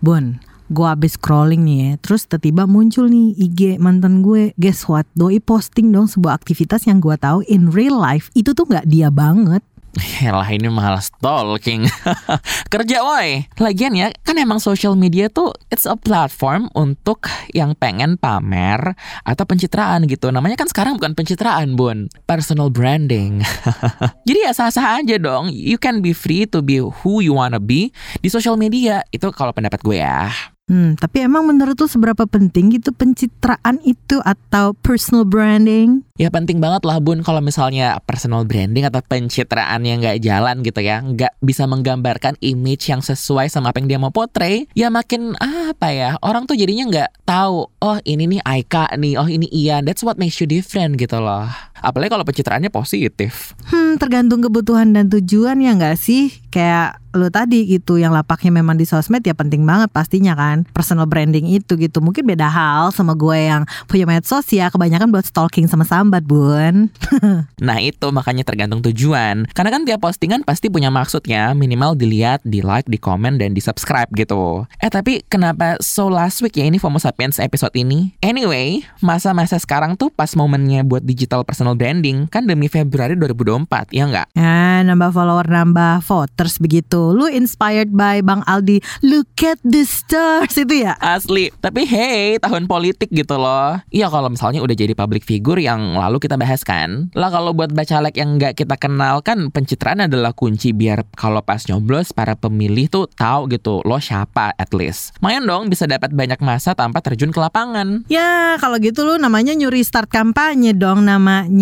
Bon, 0.00 0.40
gue 0.72 0.86
abis 0.88 1.20
scrolling 1.20 1.60
nih 1.60 1.76
ya, 1.76 1.90
terus 2.00 2.24
tiba-tiba 2.24 2.64
muncul 2.64 3.12
nih 3.12 3.36
IG 3.36 3.60
mantan 3.76 4.24
gue. 4.24 4.56
Guess 4.56 4.88
what? 4.88 5.04
Doi 5.12 5.36
posting 5.44 5.92
dong 5.92 6.08
sebuah 6.08 6.40
aktivitas 6.40 6.88
yang 6.88 7.04
gue 7.04 7.12
tahu 7.20 7.44
in 7.52 7.68
real 7.68 8.00
life 8.00 8.32
itu 8.32 8.56
tuh 8.56 8.64
nggak 8.64 8.88
dia 8.88 9.12
banget. 9.12 9.60
Yalah 10.24 10.46
ini 10.54 10.70
malah 10.70 11.02
stalking. 11.02 11.86
Kerja 12.72 13.02
woi. 13.02 13.50
Lagian 13.58 13.98
ya 13.98 14.14
Kan 14.22 14.38
emang 14.38 14.62
social 14.62 14.94
media 14.94 15.26
tuh 15.26 15.50
It's 15.74 15.82
a 15.82 15.98
platform 15.98 16.70
Untuk 16.78 17.26
yang 17.50 17.74
pengen 17.74 18.14
pamer 18.14 18.94
Atau 19.26 19.44
pencitraan 19.44 20.06
gitu. 20.06 20.30
Namanya 20.30 20.54
kan 20.54 20.70
sekarang 20.70 20.96
bukan 20.96 21.18
pencitraan 21.18 21.74
bun. 21.74 22.06
Personal 22.24 22.70
branding. 22.70 23.42
Jadi 24.28 24.38
ya 24.46 24.52
sah-sah 24.54 25.02
aja 25.02 25.18
dong. 25.18 25.50
You 25.50 25.76
can 25.76 25.98
be 26.00 26.14
free 26.14 26.46
to 26.54 26.62
be 26.62 26.78
who 26.78 27.18
you 27.18 27.34
wanna 27.34 27.58
be 27.58 27.90
Di 28.22 28.30
social 28.30 28.54
media. 28.54 29.02
Itu 29.10 29.34
kalau 29.34 29.50
pendapat 29.50 29.82
gue 29.82 29.98
ya 29.98 30.30
Hmm, 30.70 30.94
tapi 30.94 31.26
emang 31.26 31.50
menurut 31.50 31.74
lu 31.74 31.90
seberapa 31.90 32.30
penting 32.30 32.78
gitu 32.78 32.94
pencitraan 32.94 33.82
itu 33.82 34.22
atau 34.22 34.70
personal 34.78 35.26
branding? 35.26 36.06
Ya 36.14 36.30
penting 36.30 36.62
banget 36.62 36.86
lah 36.86 37.02
bun 37.02 37.26
kalau 37.26 37.42
misalnya 37.42 37.98
personal 38.06 38.46
branding 38.46 38.86
atau 38.86 39.02
pencitraan 39.02 39.82
yang 39.82 39.98
nggak 39.98 40.22
jalan 40.22 40.62
gitu 40.62 40.78
ya, 40.78 41.02
nggak 41.02 41.34
bisa 41.42 41.66
menggambarkan 41.66 42.38
image 42.38 42.86
yang 42.86 43.02
sesuai 43.02 43.50
sama 43.50 43.74
apa 43.74 43.82
yang 43.82 43.90
dia 43.90 43.98
mau 43.98 44.14
portray, 44.14 44.70
ya 44.78 44.94
makin 44.94 45.34
apa 45.42 45.90
ya 45.90 46.14
orang 46.22 46.46
tuh 46.46 46.54
jadinya 46.54 46.86
nggak 46.86 47.26
tahu, 47.26 47.66
oh 47.66 47.98
ini 48.06 48.38
nih 48.38 48.40
Aika 48.46 48.94
nih, 48.94 49.18
oh 49.18 49.26
ini 49.26 49.50
Ian, 49.50 49.90
that's 49.90 50.06
what 50.06 50.22
makes 50.22 50.38
you 50.38 50.46
different 50.46 51.02
gitu 51.02 51.18
loh. 51.18 51.50
Apalagi 51.80 52.12
kalau 52.12 52.24
pencitraannya 52.24 52.70
positif. 52.72 53.58
Hmm, 53.68 53.96
tergantung 53.96 54.44
kebutuhan 54.44 54.92
dan 54.94 55.08
tujuan 55.08 55.60
ya 55.60 55.74
nggak 55.76 55.96
sih? 55.98 56.32
Kayak 56.52 57.00
lo 57.10 57.26
tadi 57.26 57.66
gitu 57.66 57.98
yang 57.98 58.14
lapaknya 58.14 58.54
memang 58.62 58.78
di 58.78 58.86
sosmed 58.86 59.26
ya 59.26 59.34
penting 59.34 59.66
banget 59.66 59.90
pastinya 59.90 60.38
kan. 60.38 60.62
Personal 60.70 61.10
branding 61.10 61.50
itu 61.50 61.74
gitu. 61.74 61.98
Mungkin 61.98 62.22
beda 62.22 62.46
hal 62.46 62.94
sama 62.94 63.18
gue 63.18 63.50
yang 63.50 63.66
punya 63.90 64.06
medsos 64.06 64.46
ya. 64.54 64.70
Kebanyakan 64.70 65.10
buat 65.10 65.26
stalking 65.26 65.66
sama 65.66 65.82
sambat 65.86 66.22
bun. 66.26 66.90
Nah 67.60 67.76
itu 67.82 68.08
makanya 68.08 68.42
tergantung 68.42 68.80
tujuan. 68.80 69.44
Karena 69.52 69.70
kan 69.70 69.82
tiap 69.84 70.00
postingan 70.00 70.42
pasti 70.42 70.72
punya 70.72 70.88
maksudnya 70.88 71.52
minimal 71.52 71.92
dilihat 71.92 72.40
di 72.42 72.64
like 72.64 72.88
di 72.88 72.96
komen 72.96 73.36
dan 73.36 73.52
di 73.52 73.60
subscribe 73.60 74.08
gitu. 74.16 74.64
Eh 74.80 74.88
tapi 74.88 75.20
kenapa 75.28 75.76
so 75.78 76.08
last 76.08 76.40
week 76.40 76.56
ya 76.56 76.64
ini 76.64 76.80
FOMO 76.80 76.96
Sapiens 76.96 77.36
episode 77.36 77.74
ini? 77.76 78.16
Anyway 78.24 78.82
masa-masa 79.04 79.60
sekarang 79.60 79.94
tuh 79.94 80.08
pas 80.08 80.32
momennya 80.32 80.82
buat 80.86 81.04
digital 81.04 81.44
personal 81.44 81.69
branding 81.76 82.30
kan 82.32 82.48
demi 82.48 82.72
Februari 82.72 83.18
2024 83.18 83.92
ya 83.92 84.04
nggak 84.08 84.26
ya 84.32 84.86
nambah 84.86 85.10
follower 85.12 85.46
nambah 85.46 86.00
voters 86.06 86.56
begitu 86.56 87.10
Lu 87.20 87.28
inspired 87.28 87.92
by 87.92 88.24
Bang 88.24 88.40
Aldi. 88.48 88.80
Look 89.04 89.44
at 89.44 89.60
the 89.60 89.84
stars 89.84 90.56
itu 90.56 90.88
ya. 90.88 90.96
Asli. 90.96 91.52
Tapi 91.60 91.84
hey, 91.84 92.40
tahun 92.40 92.64
politik 92.64 93.12
gitu 93.12 93.36
loh. 93.36 93.76
Iya 93.92 94.08
kalau 94.08 94.32
misalnya 94.32 94.64
udah 94.64 94.72
jadi 94.72 94.96
public 94.96 95.28
figure 95.28 95.60
yang 95.60 96.00
lalu 96.00 96.16
kita 96.16 96.40
bahas 96.40 96.64
kan. 96.64 97.12
Lah 97.12 97.28
kalau 97.28 97.52
buat 97.52 97.76
bacalek 97.76 98.16
yang 98.16 98.40
nggak 98.40 98.56
kita 98.56 98.80
kenal 98.80 99.20
kan 99.20 99.52
pencitraan 99.52 100.08
adalah 100.08 100.32
kunci 100.32 100.72
biar 100.72 101.04
kalau 101.12 101.44
pas 101.44 101.60
nyoblos 101.68 102.16
para 102.16 102.32
pemilih 102.32 102.88
tuh 102.88 103.04
tahu 103.12 103.52
gitu 103.52 103.84
lo 103.84 104.00
siapa 104.00 104.56
at 104.56 104.72
least. 104.72 105.12
Main 105.20 105.44
dong 105.44 105.68
bisa 105.68 105.84
dapat 105.84 106.16
banyak 106.16 106.40
masa 106.40 106.72
tanpa 106.72 107.04
terjun 107.04 107.36
ke 107.36 107.40
lapangan. 107.42 108.08
Ya 108.08 108.56
kalau 108.56 108.80
gitu 108.80 109.04
lu 109.04 109.20
namanya 109.20 109.52
nyuri 109.52 109.84
start 109.84 110.08
kampanye 110.08 110.72
dong 110.72 111.04
namanya. 111.04 111.59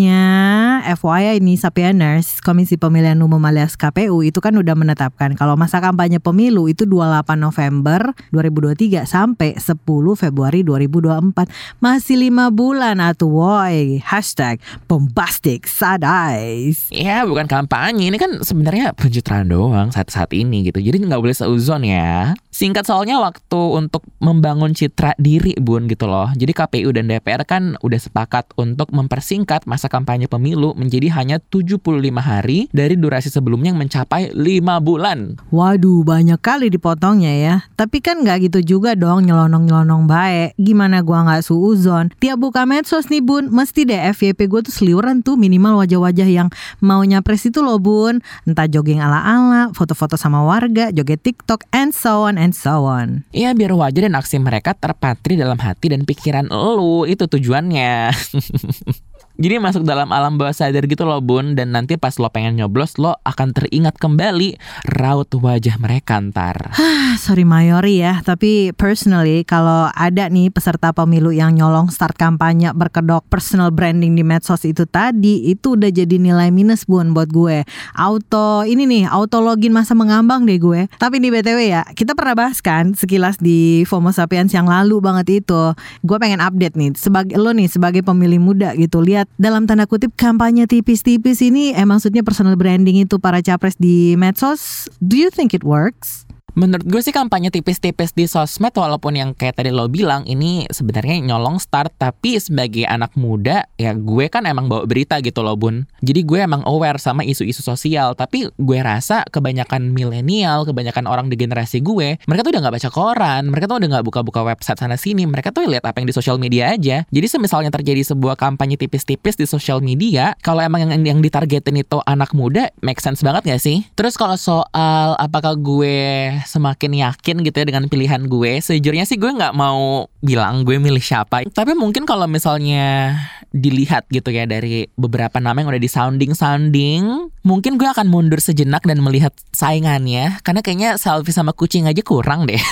FYI 0.83 1.39
ini 1.39 1.55
Sapieners, 1.55 2.43
Komisi 2.43 2.75
Pemilihan 2.75 3.19
Umum 3.23 3.39
alias 3.47 3.79
KPU 3.79 4.19
itu 4.19 4.43
kan 4.43 4.55
udah 4.59 4.75
menetapkan 4.75 5.29
kan 5.29 5.37
kalau 5.37 5.53
masa 5.53 5.77
kampanye 5.77 6.17
pemilu 6.17 6.65
itu 6.65 6.89
28 6.89 7.37
November 7.37 8.15
2023 8.33 9.05
sampai 9.05 9.53
10 9.59 9.77
Februari 10.17 10.65
2024 10.65 11.45
masih 11.77 12.17
lima 12.17 12.49
bulan 12.49 12.97
atuh 12.97 13.29
woi. 13.29 14.01
Hashtag 14.01 14.57
bombastic 14.89 15.69
sadais 15.69 16.89
ya 16.89 17.27
bukan 17.29 17.45
kampanye. 17.45 18.09
Ini 18.09 18.17
kan 18.17 18.31
sebenarnya 18.41 18.97
pencitraan 18.97 19.51
doang 19.51 19.93
saat-saat 19.93 20.33
ini 20.33 20.71
gitu. 20.71 20.81
Jadi 20.81 21.03
nggak 21.03 21.21
boleh 21.21 21.35
seuzon 21.35 21.85
ya. 21.85 22.33
Singkat 22.49 22.89
soalnya 22.89 23.21
waktu 23.21 23.61
untuk 23.75 24.01
membangun 24.17 24.73
citra 24.73 25.13
diri 25.21 25.53
bun 25.61 25.85
gitu 25.85 26.09
loh. 26.09 26.33
Jadi 26.33 26.55
KPU 26.55 26.89
dan 26.89 27.11
DPR 27.11 27.45
kan 27.45 27.77
udah 27.85 27.99
sepakat 28.01 28.49
untuk 28.57 28.89
mempersingkat 28.89 29.69
masa 29.69 29.88
kampanye 29.89 30.29
pemilu 30.29 30.77
menjadi 30.77 31.09
hanya 31.17 31.41
75 31.41 31.81
hari 32.21 32.69
dari 32.69 32.93
durasi 32.95 33.33
sebelumnya 33.33 33.73
yang 33.73 33.81
mencapai 33.81 34.31
5 34.31 34.85
bulan 34.85 35.39
Waduh, 35.49 36.05
banyak 36.05 36.37
kali 36.37 36.69
dipotongnya 36.69 37.33
ya. 37.33 37.55
Tapi 37.73 38.05
kan 38.05 38.21
nggak 38.21 38.49
gitu 38.49 38.59
juga 38.77 38.93
dong 38.93 39.25
nyelonong-nyelonong 39.25 40.05
baik. 40.05 40.53
Gimana 40.61 41.01
gua 41.01 41.25
nggak 41.25 41.41
suuzon? 41.41 42.13
Tiap 42.21 42.37
buka 42.37 42.69
medsos 42.69 43.09
nih 43.09 43.23
bun, 43.23 43.49
mesti 43.49 43.89
deh 43.89 43.97
FYP 44.13 44.45
gue 44.45 44.61
tuh 44.69 44.73
seliuran 44.73 45.25
tuh 45.25 45.35
minimal 45.39 45.81
wajah-wajah 45.81 46.29
yang 46.29 46.47
mau 46.83 47.01
nyapres 47.01 47.49
itu 47.49 47.65
loh 47.65 47.81
bun. 47.81 48.21
Entah 48.45 48.69
jogging 48.69 49.01
ala-ala, 49.01 49.73
foto-foto 49.73 50.15
sama 50.19 50.45
warga, 50.45 50.93
joget 50.93 51.25
TikTok, 51.25 51.65
and 51.73 51.95
so 51.95 52.29
on 52.29 52.37
and 52.37 52.53
so 52.53 52.85
on. 52.85 53.25
Iya 53.33 53.57
biar 53.57 53.73
wajah 53.73 54.05
dan 54.05 54.13
aksi 54.13 54.37
mereka 54.37 54.77
terpatri 54.77 55.33
dalam 55.33 55.57
hati 55.57 55.89
dan 55.89 56.05
pikiran 56.05 56.45
lu, 56.51 57.09
itu 57.09 57.25
tujuannya. 57.25 58.13
Jadi 59.39 59.55
masuk 59.55 59.87
dalam 59.87 60.11
alam 60.11 60.35
bawah 60.35 60.51
sadar 60.51 60.83
gitu 60.83 61.07
loh 61.07 61.23
bun. 61.23 61.55
Dan 61.55 61.71
nanti 61.71 61.95
pas 61.95 62.11
lo 62.19 62.27
pengen 62.27 62.59
nyoblos 62.59 62.99
lo 62.99 63.15
akan 63.23 63.55
teringat 63.55 63.95
kembali 63.95 64.59
raut 64.99 65.31
wajah 65.31 65.79
mereka 65.79 66.19
ntar. 66.19 66.75
Sorry 67.23 67.47
Mayori 67.47 68.03
ya. 68.03 68.19
Tapi 68.19 68.75
personally 68.75 69.47
kalau 69.47 69.87
ada 69.95 70.27
nih 70.27 70.51
peserta 70.51 70.91
pemilu 70.91 71.31
yang 71.31 71.55
nyolong 71.55 71.87
start 71.87 72.19
kampanye 72.19 72.75
berkedok 72.75 73.23
personal 73.31 73.71
branding 73.71 74.19
di 74.19 74.27
medsos 74.27 74.67
itu 74.67 74.83
tadi 74.83 75.47
Itu 75.47 75.79
udah 75.79 75.87
jadi 75.87 76.19
nilai 76.19 76.51
minus 76.51 76.83
bun 76.83 77.15
buat 77.15 77.31
gue. 77.31 77.63
Auto 77.95 78.67
ini 78.67 78.83
nih 78.83 79.07
auto 79.07 79.39
login 79.39 79.71
masa 79.71 79.95
mengambang 79.95 80.43
deh 80.43 80.59
gue. 80.59 80.91
Tapi 80.99 81.23
di 81.23 81.31
BTW 81.31 81.59
ya 81.63 81.87
kita 81.95 82.11
pernah 82.11 82.35
bahas 82.35 82.59
kan 82.59 82.91
sekilas 82.91 83.39
di 83.39 83.87
FOMO 83.87 84.11
Sapiens 84.11 84.51
yang 84.51 84.67
lalu 84.67 84.99
banget 84.99 85.47
itu. 85.47 85.71
Gue 86.03 86.19
pengen 86.19 86.43
update 86.43 86.75
nih 86.75 86.91
sebagai 86.99 87.39
lo 87.39 87.55
nih 87.55 87.71
sebagai 87.71 88.03
pemilih 88.03 88.43
muda 88.43 88.75
gitu 88.75 88.99
Lihat 88.99 89.28
dalam 89.35 89.67
tanda 89.67 89.83
kutip 89.83 90.15
kampanye 90.15 90.65
tipis-tipis 90.65 91.43
ini 91.43 91.75
eh 91.75 91.83
maksudnya 91.83 92.23
personal 92.23 92.55
branding 92.55 93.03
itu 93.03 93.19
para 93.19 93.43
capres 93.43 93.75
di 93.75 94.15
medsos. 94.15 94.87
Do 95.03 95.19
you 95.19 95.27
think 95.27 95.51
it 95.51 95.67
works? 95.67 96.28
Menurut 96.59 96.83
gue 96.83 96.99
sih 96.99 97.15
kampanye 97.15 97.55
tipis-tipis 97.55 98.11
di 98.11 98.27
sosmed 98.27 98.75
walaupun 98.75 99.15
yang 99.15 99.31
kayak 99.31 99.63
tadi 99.63 99.71
lo 99.71 99.87
bilang 99.87 100.27
ini 100.27 100.67
sebenarnya 100.67 101.23
nyolong 101.23 101.55
start 101.55 101.95
tapi 101.95 102.35
sebagai 102.35 102.83
anak 102.83 103.15
muda 103.15 103.63
ya 103.79 103.95
gue 103.95 104.27
kan 104.27 104.43
emang 104.43 104.67
bawa 104.67 104.83
berita 104.83 105.23
gitu 105.23 105.39
loh 105.39 105.55
bun. 105.55 105.87
Jadi 106.03 106.27
gue 106.27 106.43
emang 106.43 106.67
aware 106.67 106.99
sama 106.99 107.23
isu-isu 107.23 107.63
sosial 107.63 108.11
tapi 108.11 108.51
gue 108.51 108.79
rasa 108.83 109.23
kebanyakan 109.31 109.95
milenial, 109.95 110.67
kebanyakan 110.67 111.07
orang 111.07 111.31
di 111.31 111.39
generasi 111.39 111.79
gue 111.79 112.19
mereka 112.27 112.41
tuh 112.43 112.51
udah 112.51 112.61
nggak 112.67 112.75
baca 112.75 112.89
koran, 112.91 113.43
mereka 113.47 113.65
tuh 113.71 113.77
udah 113.79 113.89
nggak 113.95 114.05
buka-buka 114.11 114.41
website 114.43 114.83
sana 114.83 114.99
sini, 114.99 115.23
mereka 115.23 115.55
tuh 115.55 115.63
lihat 115.63 115.87
apa 115.87 116.03
yang 116.03 116.11
di 116.11 116.15
sosial 116.15 116.35
media 116.35 116.75
aja. 116.75 117.07
Jadi 117.07 117.27
semisalnya 117.31 117.71
terjadi 117.71 118.03
sebuah 118.03 118.35
kampanye 118.35 118.75
tipis-tipis 118.75 119.39
di 119.39 119.47
sosial 119.47 119.79
media, 119.79 120.35
kalau 120.43 120.59
emang 120.59 120.83
yang, 120.83 120.91
yang 121.07 121.19
ditargetin 121.23 121.79
itu 121.79 122.03
anak 122.03 122.35
muda, 122.35 122.67
make 122.83 122.99
sense 122.99 123.23
banget 123.23 123.47
gak 123.47 123.63
sih? 123.63 123.87
Terus 123.95 124.19
kalau 124.19 124.35
soal 124.35 125.15
apakah 125.15 125.55
gue 125.55 126.35
semakin 126.49 126.97
yakin 127.05 127.45
gitu 127.45 127.61
ya 127.61 127.65
dengan 127.69 127.85
pilihan 127.85 128.25
gue. 128.25 128.57
Sejujurnya 128.57 129.05
sih 129.05 129.21
gue 129.21 129.29
nggak 129.29 129.53
mau 129.53 130.09
bilang 130.25 130.65
gue 130.65 130.81
milih 130.81 131.01
siapa. 131.01 131.45
Tapi 131.45 131.77
mungkin 131.77 132.09
kalau 132.09 132.25
misalnya 132.25 133.13
dilihat 133.49 134.05
gitu 134.13 134.29
ya 134.29 134.45
dari 134.45 134.85
beberapa 134.93 135.41
nama 135.41 135.57
yang 135.61 135.69
udah 135.73 135.81
di 135.81 135.89
sounding 135.89 136.31
sounding, 136.37 137.29
mungkin 137.41 137.81
gue 137.81 137.89
akan 137.89 138.07
mundur 138.07 138.37
sejenak 138.37 138.85
dan 138.85 139.01
melihat 139.01 139.33
saingannya. 139.53 140.37
Karena 140.45 140.61
kayaknya 140.61 140.89
selfie 141.01 141.33
sama 141.33 141.53
kucing 141.53 141.89
aja 141.89 142.01
kurang 142.05 142.45
deh. 142.45 142.61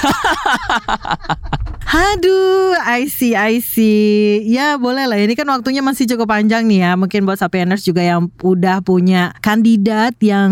Aduh, 1.87 2.75
I 2.83 3.07
see, 3.07 3.31
I 3.31 3.63
see. 3.63 4.43
Ya 4.43 4.75
boleh 4.75 5.07
lah, 5.07 5.15
ini 5.23 5.39
kan 5.39 5.47
waktunya 5.47 5.79
masih 5.79 6.03
cukup 6.03 6.35
panjang 6.35 6.67
nih 6.67 6.83
ya. 6.83 6.91
Mungkin 6.99 7.23
buat 7.23 7.39
Sapieners 7.39 7.87
juga 7.87 8.03
yang 8.03 8.27
udah 8.43 8.83
punya 8.83 9.31
kandidat 9.39 10.19
yang 10.19 10.51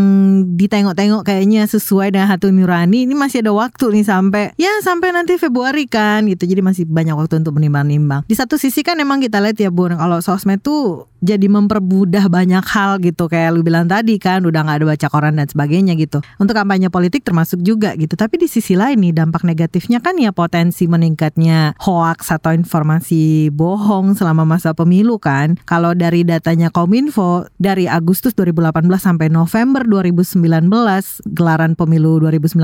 ditengok-tengok 0.56 1.28
kayaknya 1.28 1.68
sesuai 1.68 2.16
dengan 2.16 2.32
hati 2.32 2.56
nurani. 2.56 3.04
Ini 3.04 3.12
masih 3.20 3.44
ada 3.44 3.52
waktu 3.52 4.00
nih 4.00 4.06
sampai 4.08 4.44
ya 4.56 4.72
sampai 4.80 5.12
nanti 5.12 5.36
Februari 5.36 5.92
kan 5.92 6.24
gitu. 6.32 6.48
Jadi 6.48 6.64
masih 6.64 6.88
banyak 6.88 7.20
waktu 7.20 7.44
untuk 7.44 7.60
menimbang-nimbang. 7.60 8.24
Di 8.32 8.36
satu 8.40 8.56
sisi 8.56 8.80
kan 8.80 8.96
emang 9.04 9.20
kita 9.20 9.44
lihat 9.44 9.60
ya 9.60 9.68
Bun, 9.68 9.92
kalau 10.00 10.15
sosmed 10.22 10.62
tuh 10.62 11.08
jadi 11.26 11.50
mempermudah 11.50 12.30
banyak 12.30 12.62
hal 12.70 13.02
gitu. 13.02 13.26
Kayak 13.26 13.58
lu 13.58 13.66
bilang 13.66 13.90
tadi 13.90 14.22
kan 14.22 14.46
udah 14.46 14.62
nggak 14.62 14.78
ada 14.78 14.86
baca 14.86 15.08
koran 15.10 15.42
dan 15.42 15.50
sebagainya 15.50 15.98
gitu. 15.98 16.22
Untuk 16.38 16.54
kampanye 16.54 16.94
politik 16.94 17.26
termasuk 17.26 17.66
juga 17.66 17.98
gitu. 17.98 18.14
Tapi 18.14 18.38
di 18.38 18.46
sisi 18.46 18.78
lain 18.78 19.02
nih 19.02 19.18
dampak 19.18 19.42
negatifnya 19.42 19.98
kan 20.06 20.22
ya 20.22 20.30
potensi 20.30 20.86
meningkatnya 20.86 21.74
hoax 21.82 22.30
atau 22.30 22.54
informasi 22.54 23.50
bohong 23.50 24.14
selama 24.14 24.46
masa 24.46 24.78
pemilu 24.78 25.18
kan. 25.18 25.58
Kalau 25.66 25.98
dari 25.98 26.22
datanya 26.22 26.70
Kominfo 26.70 27.50
dari 27.58 27.90
Agustus 27.90 28.38
2018 28.38 28.86
sampai 29.02 29.28
November 29.34 29.82
2019 29.82 30.70
gelaran 31.34 31.74
pemilu 31.74 32.22
2019 32.22 32.62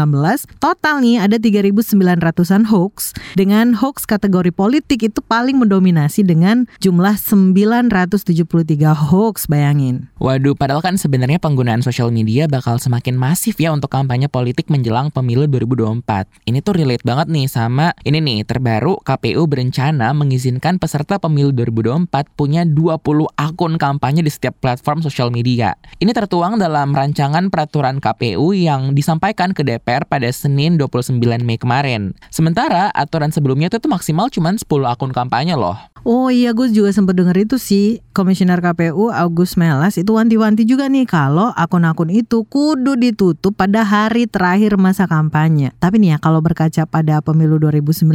total 0.62 1.02
nih 1.02 1.18
ada 1.18 1.42
3.900an 1.42 2.70
hoax. 2.70 3.18
Dengan 3.34 3.74
hoax 3.74 4.06
kategori 4.06 4.54
politik 4.54 5.02
itu 5.02 5.20
paling 5.26 5.58
mendominasi 5.58 6.22
dengan 6.22 6.70
jumlah 6.84 7.18
970 7.50 8.46
hoax 8.94 9.50
bayangin. 9.50 10.14
Waduh, 10.22 10.54
padahal 10.54 10.86
kan 10.86 11.02
sebenarnya 11.02 11.42
penggunaan 11.42 11.82
sosial 11.82 12.14
media 12.14 12.46
bakal 12.46 12.78
semakin 12.78 13.18
masif 13.18 13.58
ya 13.58 13.74
untuk 13.74 13.90
kampanye 13.90 14.30
politik 14.30 14.70
menjelang 14.70 15.10
pemilu 15.10 15.50
2024. 15.50 16.30
Ini 16.46 16.62
tuh 16.62 16.78
relate 16.78 17.02
banget 17.02 17.34
nih 17.34 17.50
sama 17.50 17.98
ini 18.06 18.22
nih 18.22 18.46
terbaru 18.46 19.02
KPU 19.02 19.50
berencana 19.50 20.14
mengizinkan 20.14 20.78
peserta 20.78 21.18
pemilu 21.18 21.50
2024 21.50 22.38
punya 22.38 22.62
20 22.62 23.02
akun 23.34 23.82
kampanye 23.82 24.22
di 24.22 24.30
setiap 24.30 24.62
platform 24.62 25.02
sosial 25.02 25.34
media. 25.34 25.74
Ini 25.98 26.14
tertuang 26.14 26.62
dalam 26.62 26.94
rancangan 26.94 27.50
peraturan 27.50 27.98
KPU 27.98 28.54
yang 28.54 28.94
disampaikan 28.94 29.58
ke 29.58 29.66
DPR 29.66 30.06
pada 30.06 30.30
Senin 30.30 30.78
29 30.78 31.18
Mei 31.42 31.58
kemarin. 31.58 32.14
Sementara 32.30 32.94
aturan 32.94 33.34
sebelumnya 33.34 33.74
itu 33.74 33.82
tuh 33.82 33.90
maksimal 33.90 34.30
cuma 34.30 34.54
10 34.54 34.62
akun 34.86 35.10
kampanye 35.16 35.58
loh. 35.58 35.91
Oh 36.02 36.34
iya, 36.34 36.50
gue 36.58 36.66
juga 36.74 36.90
sempat 36.90 37.14
denger 37.14 37.46
itu 37.46 37.62
sih. 37.62 38.02
Komisioner 38.12 38.58
KPU 38.58 39.14
Agus 39.14 39.54
Melas 39.54 40.02
itu 40.02 40.18
wanti-wanti 40.18 40.66
juga 40.66 40.90
nih 40.90 41.06
kalau 41.06 41.54
akun-akun 41.54 42.10
itu 42.10 42.42
kudu 42.50 42.98
ditutup 42.98 43.54
pada 43.54 43.86
hari 43.86 44.26
terakhir 44.26 44.82
masa 44.82 45.06
kampanye. 45.06 45.70
Tapi 45.78 46.02
nih 46.02 46.10
ya 46.14 46.18
kalau 46.18 46.42
berkaca 46.42 46.90
pada 46.90 47.22
pemilu 47.22 47.62
2019 47.62 48.10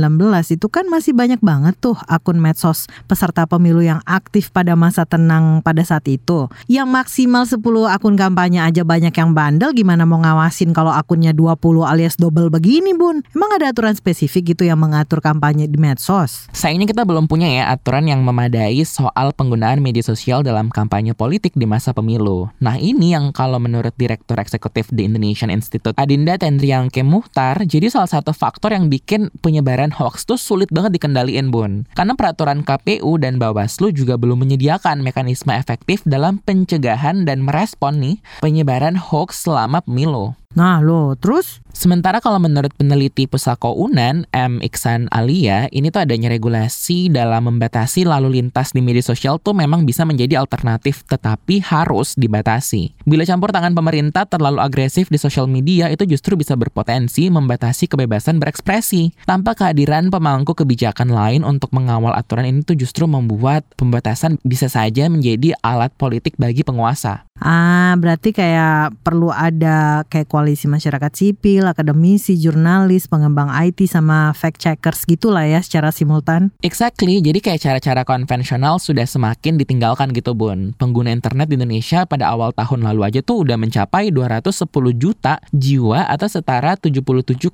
itu 0.50 0.66
kan 0.66 0.90
masih 0.90 1.14
banyak 1.14 1.38
banget 1.38 1.78
tuh 1.78 1.94
akun 2.10 2.42
medsos 2.42 2.90
peserta 3.06 3.46
pemilu 3.46 3.80
yang 3.86 4.02
aktif 4.02 4.50
pada 4.50 4.74
masa 4.74 5.06
tenang 5.06 5.62
pada 5.62 5.86
saat 5.86 6.10
itu. 6.10 6.50
Yang 6.66 6.88
maksimal 6.90 7.46
10 7.46 7.62
akun 7.86 8.18
kampanye 8.18 8.66
aja 8.66 8.82
banyak 8.82 9.14
yang 9.14 9.30
bandel 9.30 9.70
gimana 9.70 10.02
mau 10.02 10.18
ngawasin 10.18 10.74
kalau 10.74 10.90
akunnya 10.90 11.30
20 11.30 11.54
alias 11.86 12.18
double 12.18 12.50
begini 12.50 12.98
bun? 12.98 13.22
Emang 13.30 13.54
ada 13.54 13.70
aturan 13.70 13.94
spesifik 13.94 14.58
gitu 14.58 14.66
yang 14.66 14.82
mengatur 14.82 15.22
kampanye 15.22 15.70
di 15.70 15.78
medsos? 15.78 16.50
Sayangnya 16.50 16.90
kita 16.90 17.06
belum 17.06 17.30
punya 17.30 17.46
ya 17.46 17.75
aturan 17.76 18.08
yang 18.08 18.24
memadai 18.24 18.80
soal 18.88 19.36
penggunaan 19.36 19.84
media 19.84 20.00
sosial 20.00 20.40
dalam 20.40 20.72
kampanye 20.72 21.12
politik 21.12 21.52
di 21.52 21.68
masa 21.68 21.92
pemilu. 21.92 22.48
Nah 22.58 22.80
ini 22.80 23.12
yang 23.12 23.36
kalau 23.36 23.60
menurut 23.60 23.92
Direktur 24.00 24.40
Eksekutif 24.40 24.88
di 24.88 25.04
Indonesian 25.04 25.52
Institute 25.52 25.92
Adinda 26.00 26.40
Tendriangke 26.40 27.04
Muhtar, 27.04 27.60
jadi 27.68 27.92
salah 27.92 28.08
satu 28.08 28.32
faktor 28.32 28.72
yang 28.72 28.88
bikin 28.88 29.28
penyebaran 29.44 29.92
hoax 29.92 30.24
tuh 30.24 30.40
sulit 30.40 30.72
banget 30.72 30.96
dikendaliin 30.96 31.52
bun. 31.52 31.84
Karena 31.92 32.16
peraturan 32.16 32.64
KPU 32.64 33.20
dan 33.20 33.36
Bawaslu 33.36 33.92
juga 33.92 34.16
belum 34.16 34.48
menyediakan 34.48 35.04
mekanisme 35.04 35.52
efektif 35.52 36.00
dalam 36.08 36.40
pencegahan 36.40 37.28
dan 37.28 37.44
merespon 37.44 38.00
nih 38.00 38.16
penyebaran 38.40 38.96
hoax 38.96 39.44
selama 39.44 39.84
pemilu. 39.84 40.32
Nah 40.56 40.80
lo 40.80 41.12
terus? 41.20 41.60
Sementara 41.76 42.24
kalau 42.24 42.40
menurut 42.40 42.72
peneliti 42.72 43.28
Pusako 43.28 43.76
Unan, 43.76 44.24
M. 44.32 44.64
Iksan 44.64 45.12
Alia, 45.12 45.68
ini 45.68 45.92
tuh 45.92 46.08
adanya 46.08 46.32
regulasi 46.32 47.12
dalam 47.12 47.52
membatasi 47.52 48.08
lalu 48.08 48.40
lintas 48.40 48.72
di 48.72 48.80
media 48.80 49.04
sosial 49.04 49.36
tuh 49.36 49.52
memang 49.52 49.84
bisa 49.84 50.08
menjadi 50.08 50.40
alternatif 50.40 51.04
tetapi 51.04 51.60
harus 51.60 52.16
dibatasi. 52.16 52.96
Bila 53.04 53.28
campur 53.28 53.52
tangan 53.52 53.76
pemerintah 53.76 54.24
terlalu 54.24 54.64
agresif 54.64 55.12
di 55.12 55.20
sosial 55.20 55.44
media 55.52 55.92
itu 55.92 56.08
justru 56.08 56.40
bisa 56.40 56.56
berpotensi 56.56 57.28
membatasi 57.28 57.92
kebebasan 57.92 58.40
berekspresi. 58.40 59.12
Tanpa 59.28 59.52
kehadiran 59.52 60.08
pemangku 60.08 60.56
kebijakan 60.56 61.12
lain 61.12 61.44
untuk 61.44 61.76
mengawal 61.76 62.16
aturan 62.16 62.48
ini 62.48 62.64
tuh 62.64 62.80
justru 62.80 63.04
membuat 63.04 63.68
pembatasan 63.76 64.40
bisa 64.40 64.72
saja 64.72 65.12
menjadi 65.12 65.52
alat 65.60 65.92
politik 66.00 66.40
bagi 66.40 66.64
penguasa. 66.64 67.28
Ah, 67.40 67.94
berarti 68.00 68.34
kayak 68.34 68.98
perlu 69.06 69.30
ada 69.30 70.02
kayak 70.10 70.26
koalisi 70.26 70.66
masyarakat 70.66 71.12
sipil, 71.14 71.68
akademisi, 71.68 72.34
jurnalis, 72.34 73.06
pengembang 73.06 73.52
IT 73.52 73.86
sama 73.86 74.34
fact 74.34 74.58
checkers 74.58 75.06
gitulah 75.06 75.46
ya 75.46 75.62
secara 75.62 75.94
simultan. 75.94 76.50
Exactly, 76.64 77.22
jadi 77.22 77.38
kayak 77.38 77.60
cara-cara 77.62 78.02
konvensional 78.02 78.82
sudah 78.82 79.06
semakin 79.06 79.60
ditinggalkan 79.60 80.10
gitu 80.10 80.34
Bun. 80.34 80.74
Pengguna 80.74 81.14
internet 81.14 81.52
di 81.52 81.60
Indonesia 81.60 82.08
pada 82.08 82.32
awal 82.34 82.50
tahun 82.50 82.82
lalu 82.82 83.06
aja 83.06 83.20
tuh 83.22 83.46
udah 83.46 83.54
mencapai 83.54 84.10
210 84.10 84.66
juta 84.98 85.38
jiwa 85.54 86.08
atau 86.08 86.26
setara 86.26 86.74
77,02% 86.74 87.46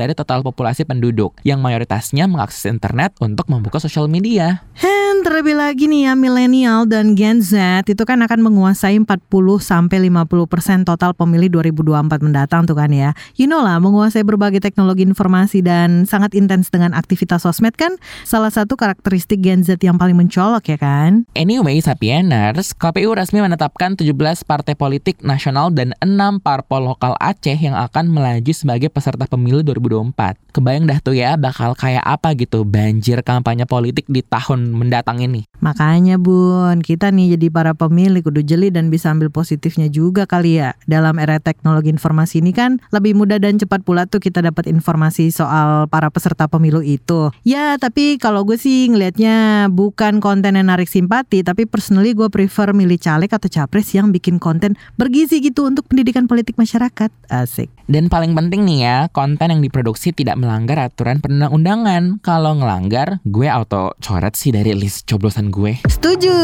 dari 0.00 0.12
total 0.16 0.40
populasi 0.46 0.88
penduduk 0.88 1.36
yang 1.44 1.60
mayoritasnya 1.60 2.24
mengakses 2.30 2.64
internet 2.70 3.12
untuk 3.18 3.50
membuka 3.50 3.82
sosial 3.82 4.06
media. 4.06 4.62
Dan 4.78 5.26
terlebih 5.26 5.58
lagi 5.58 5.90
nih 5.90 6.08
ya 6.08 6.12
milenial 6.14 6.86
dan 6.86 7.18
Gen 7.18 7.42
Z 7.42 7.82
itu 7.90 8.04
kan 8.06 8.22
akan 8.22 8.38
menguasai 8.44 8.67
40 8.74 9.28
sampai 9.60 10.10
50% 10.10 10.88
total 10.88 11.12
pemilih 11.14 11.52
2024 11.60 12.24
mendatang 12.24 12.64
tuh 12.64 12.76
kan 12.76 12.90
ya. 12.92 13.12
You 13.36 13.46
know 13.46 13.60
lah, 13.60 13.78
menguasai 13.78 14.24
berbagai 14.24 14.64
teknologi 14.64 15.04
informasi 15.04 15.60
dan 15.62 16.08
sangat 16.08 16.32
intens 16.34 16.72
dengan 16.72 16.96
aktivitas 16.96 17.44
sosmed 17.44 17.76
kan 17.76 17.96
salah 18.26 18.50
satu 18.50 18.74
karakteristik 18.74 19.40
Gen 19.44 19.62
Z 19.62 19.78
yang 19.80 19.96
paling 19.96 20.18
mencolok 20.18 20.64
ya 20.68 20.78
kan. 20.80 21.28
Anyway, 21.38 21.78
Sapieners, 21.78 22.74
KPU 22.74 23.14
resmi 23.14 23.44
menetapkan 23.44 23.94
17 23.94 24.42
partai 24.42 24.74
politik 24.74 25.20
nasional 25.22 25.70
dan 25.70 25.94
6 26.02 26.42
parpol 26.42 26.90
lokal 26.90 27.14
Aceh 27.20 27.56
yang 27.56 27.76
akan 27.76 28.10
melaju 28.10 28.52
sebagai 28.52 28.90
peserta 28.90 29.28
pemilu 29.28 29.62
2024. 29.62 30.56
Kebayang 30.56 30.88
dah 30.88 30.98
tuh 30.98 31.14
ya 31.14 31.38
bakal 31.38 31.76
kayak 31.76 32.02
apa 32.02 32.34
gitu 32.34 32.64
banjir 32.66 33.20
kampanye 33.22 33.68
politik 33.68 34.08
di 34.08 34.24
tahun 34.24 34.72
mendatang 34.74 35.22
ini. 35.22 35.46
Makanya 35.60 36.16
bun, 36.18 36.80
kita 36.82 37.10
nih 37.12 37.36
jadi 37.36 37.46
para 37.52 37.72
pemilih 37.74 38.24
kudu 38.24 38.42
jeli 38.58 38.74
dan 38.74 38.90
bisa 38.90 39.14
ambil 39.14 39.30
positifnya 39.30 39.86
juga 39.86 40.26
kali 40.26 40.58
ya. 40.58 40.74
Dalam 40.90 41.22
era 41.22 41.38
teknologi 41.38 41.94
informasi 41.94 42.42
ini 42.42 42.50
kan 42.50 42.82
lebih 42.90 43.14
mudah 43.14 43.38
dan 43.38 43.54
cepat 43.62 43.86
pula 43.86 44.10
tuh 44.10 44.18
kita 44.18 44.42
dapat 44.42 44.66
informasi 44.66 45.30
soal 45.30 45.86
para 45.86 46.10
peserta 46.10 46.50
pemilu 46.50 46.82
itu. 46.82 47.30
Ya 47.46 47.78
tapi 47.78 48.18
kalau 48.18 48.42
gue 48.42 48.58
sih 48.58 48.90
ngelihatnya 48.90 49.70
bukan 49.70 50.18
konten 50.18 50.58
yang 50.58 50.66
narik 50.66 50.90
simpati 50.90 51.46
tapi 51.46 51.70
personally 51.70 52.18
gue 52.18 52.26
prefer 52.26 52.74
milih 52.74 52.98
caleg 52.98 53.30
atau 53.30 53.46
capres 53.46 53.94
yang 53.94 54.10
bikin 54.10 54.42
konten 54.42 54.74
bergizi 54.98 55.38
gitu 55.38 55.70
untuk 55.70 55.86
pendidikan 55.86 56.26
politik 56.26 56.58
masyarakat. 56.58 57.14
Asik. 57.30 57.70
Dan 57.88 58.10
paling 58.10 58.36
penting 58.36 58.68
nih 58.68 58.78
ya, 58.84 58.96
konten 59.12 59.48
yang 59.48 59.62
diproduksi 59.64 60.12
tidak 60.12 60.36
melanggar 60.36 60.76
aturan 60.80 61.24
perundang-undangan. 61.24 62.20
Kalau 62.20 62.56
ngelanggar, 62.60 63.24
gue 63.24 63.48
auto 63.48 63.96
coret 64.00 64.36
sih 64.36 64.52
dari 64.52 64.76
list 64.76 65.08
coblosan 65.08 65.48
gue. 65.48 65.80
Setuju. 65.88 66.36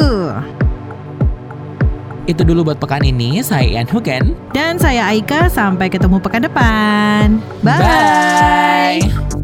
Itu 2.24 2.40
dulu 2.40 2.72
buat 2.72 2.80
pekan 2.80 3.04
ini, 3.04 3.44
saya 3.44 3.68
Ian 3.68 3.88
Hugen. 3.88 4.32
Dan 4.56 4.80
saya 4.80 5.04
Aika, 5.12 5.52
sampai 5.52 5.92
ketemu 5.92 6.16
pekan 6.24 6.48
depan. 6.48 7.37
Bye. 7.60 9.00
Bye. 9.00 9.43